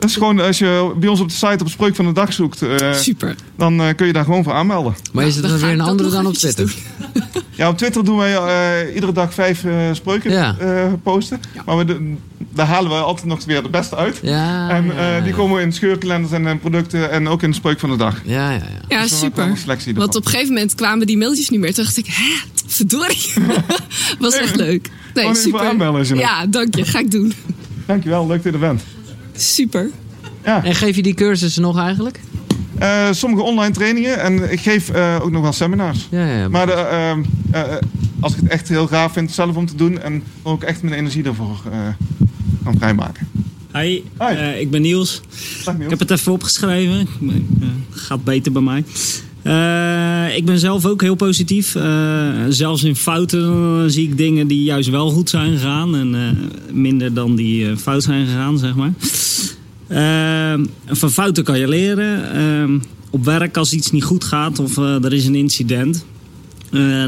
[0.00, 2.32] Dat is gewoon als je bij ons op de site op spreuk van de dag
[2.32, 3.34] zoekt, eh, Super.
[3.56, 4.94] dan eh, kun je daar gewoon voor aanmelden.
[5.12, 6.74] Maar is het dan weer een andere dan op Twitter?
[7.50, 10.56] Ja, op Twitter doen wij eh, iedere dag vijf eh, spreuken Ja.
[10.58, 11.40] eh, posten.
[11.66, 12.14] Maar we
[12.54, 14.18] daar halen we altijd nog weer de beste uit.
[14.22, 14.68] Ja.
[14.70, 15.36] en ja, eh, die ja.
[15.36, 18.20] komen in scheurkalenders en in producten en ook in de spreuk van de dag.
[18.24, 18.60] Ja, ja, ja.
[18.88, 19.94] Ja, Dus wel super.
[19.94, 21.74] Want op een gegeven moment kwamen die mailtjes niet meer.
[21.74, 22.36] Toen dacht ik, hè,
[22.66, 23.32] verdorie.
[24.20, 24.90] was echt leuk.
[25.14, 25.60] Nee, super.
[25.60, 26.84] aanbellen als je nog- Ja, dank je.
[26.84, 27.32] Ga ik doen.
[27.86, 28.82] Dankjewel, leuk dat je er bent.
[29.42, 29.90] Super.
[30.44, 30.64] Ja.
[30.64, 32.20] En geef je die cursussen nog eigenlijk?
[32.78, 36.08] Eh, sommige online trainingen en ik geef eh, ook nog wel seminars.
[36.10, 36.48] Ja, ja.
[36.48, 37.62] Maar de, eh,
[38.20, 40.82] als ik het echt heel gaaf vind zelf om te doen en dan ook echt
[40.82, 41.78] mijn energie ervoor eh,
[42.64, 43.28] kan vrijmaken.
[43.72, 44.24] Hi, Hi.
[44.26, 45.20] eh, ik ben Niels.
[45.64, 45.92] Dag Niels.
[45.92, 47.08] Ik heb het even opgeschreven.
[47.90, 48.84] Gaat beter bij mij.
[49.42, 51.74] Eh, ik ben zelf ook heel positief.
[51.74, 55.96] Eh, zelfs in fouten eh, zie ik dingen die juist wel goed zijn gegaan.
[55.96, 56.38] En
[56.72, 58.92] minder dan die fout zijn gegaan, zeg maar.
[60.86, 62.82] Van fouten kan je leren.
[63.10, 66.04] Op werk als iets niet goed gaat of er is een incident.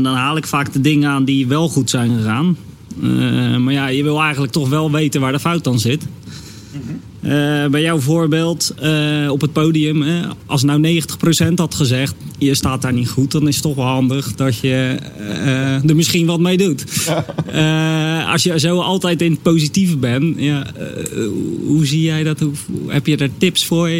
[0.02, 2.56] Dan haal ik vaak de dingen aan die wel goed zijn gegaan.
[3.62, 6.06] Maar ja, je wil eigenlijk toch wel weten waar de fout dan zit.
[7.22, 12.54] Eh, bij jouw voorbeeld eh, op het podium, hè, als nou 90% had gezegd: je
[12.54, 16.26] staat daar niet goed, dan is het toch wel handig dat je eh, er misschien
[16.26, 16.84] wat mee doet.
[17.52, 20.84] Eh, als je zo altijd in het positieve bent, ja, eh,
[21.66, 22.40] hoe zie jij dat?
[22.40, 22.52] Hoe,
[22.86, 23.90] heb je daar tips voor?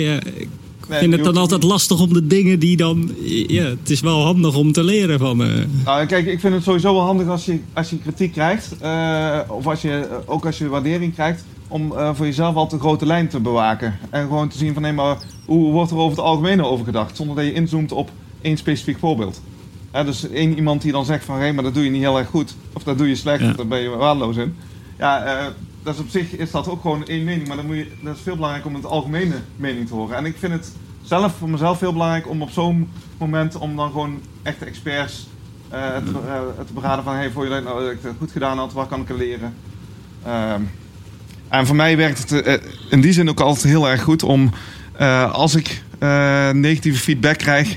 [0.92, 3.10] Nee, vind het dan altijd lastig om de dingen die dan.
[3.48, 5.42] Ja, het is wel handig om te leren van.
[5.44, 5.48] eh,
[5.84, 8.74] Nou, kijk, ik vind het sowieso wel handig als je, als je kritiek krijgt.
[8.80, 11.44] eh, of als je, eh, ook als je waardering krijgt.
[11.68, 13.98] Om voor jezelf altijd een grote lijn te bewaken.
[14.10, 15.16] En gewoon te zien van, nee, maar
[15.46, 17.16] hoe wordt er over het algemeen over gedacht?
[17.16, 19.40] Zonder dat je inzoomt op één specifiek voorbeeld.
[20.04, 22.28] Dus één iemand die dan zegt van, hé, maar dat doe je niet heel erg
[22.28, 22.54] goed.
[22.72, 23.52] Of dat doe je slecht, Ja.
[23.52, 24.54] daar ben je waardeloos in.
[24.98, 25.24] Ja,
[25.82, 27.48] dat is op zich is dat ook gewoon één mening.
[27.48, 30.16] Maar dan moet je, dat is veel belangrijk om het algemene mening te horen.
[30.16, 30.72] En ik vind het
[31.02, 35.26] zelf voor mezelf heel belangrijk om op zo'n moment om dan gewoon echte experts
[35.68, 38.58] eh, te, eh, te beraden van hey, voor je dat nou ik het goed gedaan
[38.58, 39.54] had, waar kan ik er leren?
[40.24, 40.60] Ehm,
[41.48, 42.54] en voor mij werkt het eh,
[42.90, 44.50] in die zin ook altijd heel erg goed om
[45.32, 45.82] als ik
[46.52, 47.76] negatieve feedback krijg,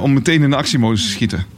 [0.00, 1.57] om meteen in de actiemodus te schieten.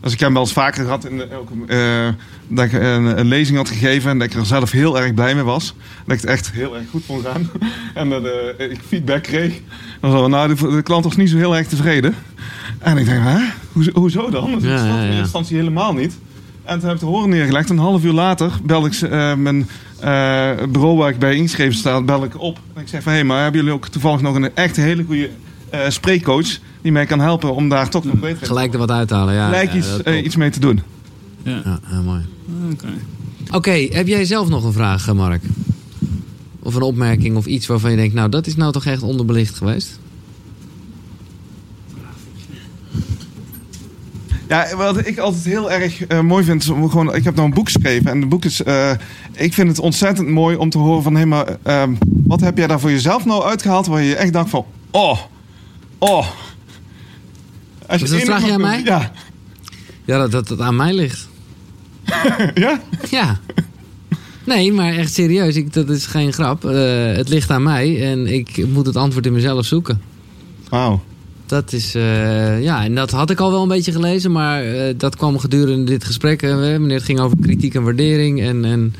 [0.00, 2.08] Dus ik heb wel eens vaker gehad in de, ook, eh,
[2.48, 5.34] dat ik een, een lezing had gegeven en dat ik er zelf heel erg blij
[5.34, 5.74] mee was.
[6.06, 7.50] Dat ik het echt heel erg goed vond gaan.
[7.94, 9.60] en dat eh, ik feedback kreeg.
[10.00, 12.14] Dan zo, nou, de, de klant was niet zo heel erg tevreden.
[12.78, 13.38] En ik denk, hè?
[13.72, 14.52] Hoezo, hoezo dan?
[14.52, 16.18] Dat Ja, ja, in eerste instantie helemaal niet.
[16.64, 17.70] En toen heb ik de horen neergelegd.
[17.70, 19.68] Een half uur later belde ik eh, mijn
[20.70, 22.58] bureau waar ik bij ingeschreven sta, bel ik op.
[22.74, 25.30] En ik zeg van, hé, maar hebben jullie ook toevallig nog een echt hele goede
[25.88, 29.44] spreekcoach die mij kan helpen om daar toch nog beter Gelijk er wat uithalen, ja.
[29.44, 30.82] gelijk ja, iets, eh, iets mee te doen.
[31.42, 31.60] ja.
[31.64, 32.24] Ja, heel mooi.
[32.72, 32.86] Oké.
[33.50, 35.42] Oké, heb jij zelf nog een vraag, eh, Mark?
[36.62, 39.56] Of een opmerking of iets waarvan je denkt, nou, dat is nou toch echt onderbelicht
[39.56, 39.98] geweest?
[44.48, 47.48] Ja, wat ik altijd heel erg eh, mooi vind, is om gewoon, ik heb nou
[47.48, 48.90] een boek geschreven en het boek is, eh,
[49.32, 51.94] ik vind het ontzettend mooi om te horen van, hé, maar ehm,
[52.24, 55.18] wat heb jij daar voor jezelf nou uitgehaald waar je echt dacht van, oh,
[55.98, 56.26] oh.
[57.86, 59.12] Als Dus dat vraag jij kunt- Ja,
[60.04, 61.28] Ja, dat, dat het aan mij ligt.
[62.54, 62.80] ja?
[63.10, 63.38] Ja.
[64.44, 66.64] Nee, maar echt serieus, ik, dat is geen grap.
[66.64, 70.00] Eh, het ligt aan mij en ik moet het antwoord in mezelf zoeken.
[70.68, 71.02] Wauw.
[71.46, 74.94] Dat is, eh, ja, en dat had ik al wel een beetje gelezen, maar eh,
[74.96, 76.40] dat kwam gedurende dit gesprek.
[76.40, 78.94] wanneer het ging over kritiek en waardering en, en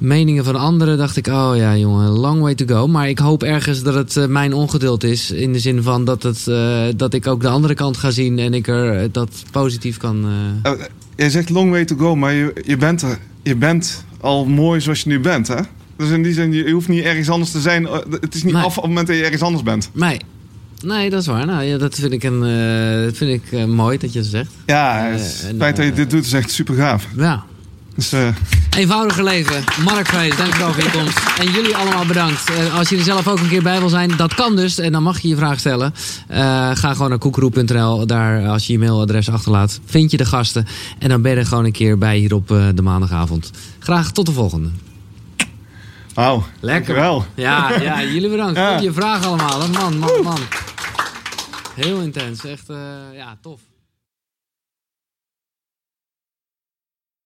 [0.00, 2.86] meningen van anderen, dacht ik, oh ja, jongen, long way to go.
[2.86, 6.22] Maar ik hoop ergens dat het eh, mijn ongeduld is, in de zin van dat,
[6.22, 9.44] het, eh, dat ik ook de andere kant ga zien en ik er eh, dat
[9.50, 10.26] positief kan.
[10.62, 10.72] Eh,
[11.16, 14.80] jij zegt long way to go, maar je, je, bent er, je bent al mooi
[14.80, 15.60] zoals je nu bent, hè?
[15.96, 17.88] Dus in die zin, je, hoeft niet ergens anders te zijn.
[18.20, 19.90] Het is niet af op het moment dat je ergens anders bent.
[19.92, 20.20] Nee.
[20.84, 21.46] Nee, dat is waar.
[21.46, 22.40] Nou, ja, dat vind ik, een,
[23.04, 24.50] dat vind ik mooi dat je dat zegt.
[24.66, 27.06] Ja, het feit dat je dit doet is echt super gaaf.
[27.16, 27.44] Ja.
[28.00, 28.28] Dus, eh,
[28.76, 29.64] Eenvoudiger leven.
[29.84, 31.18] Mark Vrees, dankjewel voor je komst.
[31.38, 32.50] En jullie allemaal bedankt.
[32.50, 34.78] Eh, als je er zelf ook een keer bij wil zijn, dat kan dus.
[34.78, 35.94] En dan mag je je vraag stellen.
[36.28, 36.38] Eh,
[36.74, 38.06] ga gewoon naar koekeroe.nl.
[38.06, 40.66] Daar, als je je mailadres achterlaat, vind je de gasten.
[40.98, 43.50] En dan ben je er gewoon een keer bij hier op de maandagavond.
[43.78, 44.70] Graag tot de volgende.
[46.14, 46.44] wauw.
[46.60, 46.94] Lekker.
[46.94, 47.24] Wel.
[47.34, 48.56] Ja, ja jullie bedankt.
[48.56, 48.72] Ja.
[48.76, 49.68] Goeie vraag allemaal.
[49.68, 50.40] Man, man, man.
[51.74, 52.44] Heel intens.
[52.44, 52.66] Echt,
[53.14, 53.60] ja, tof.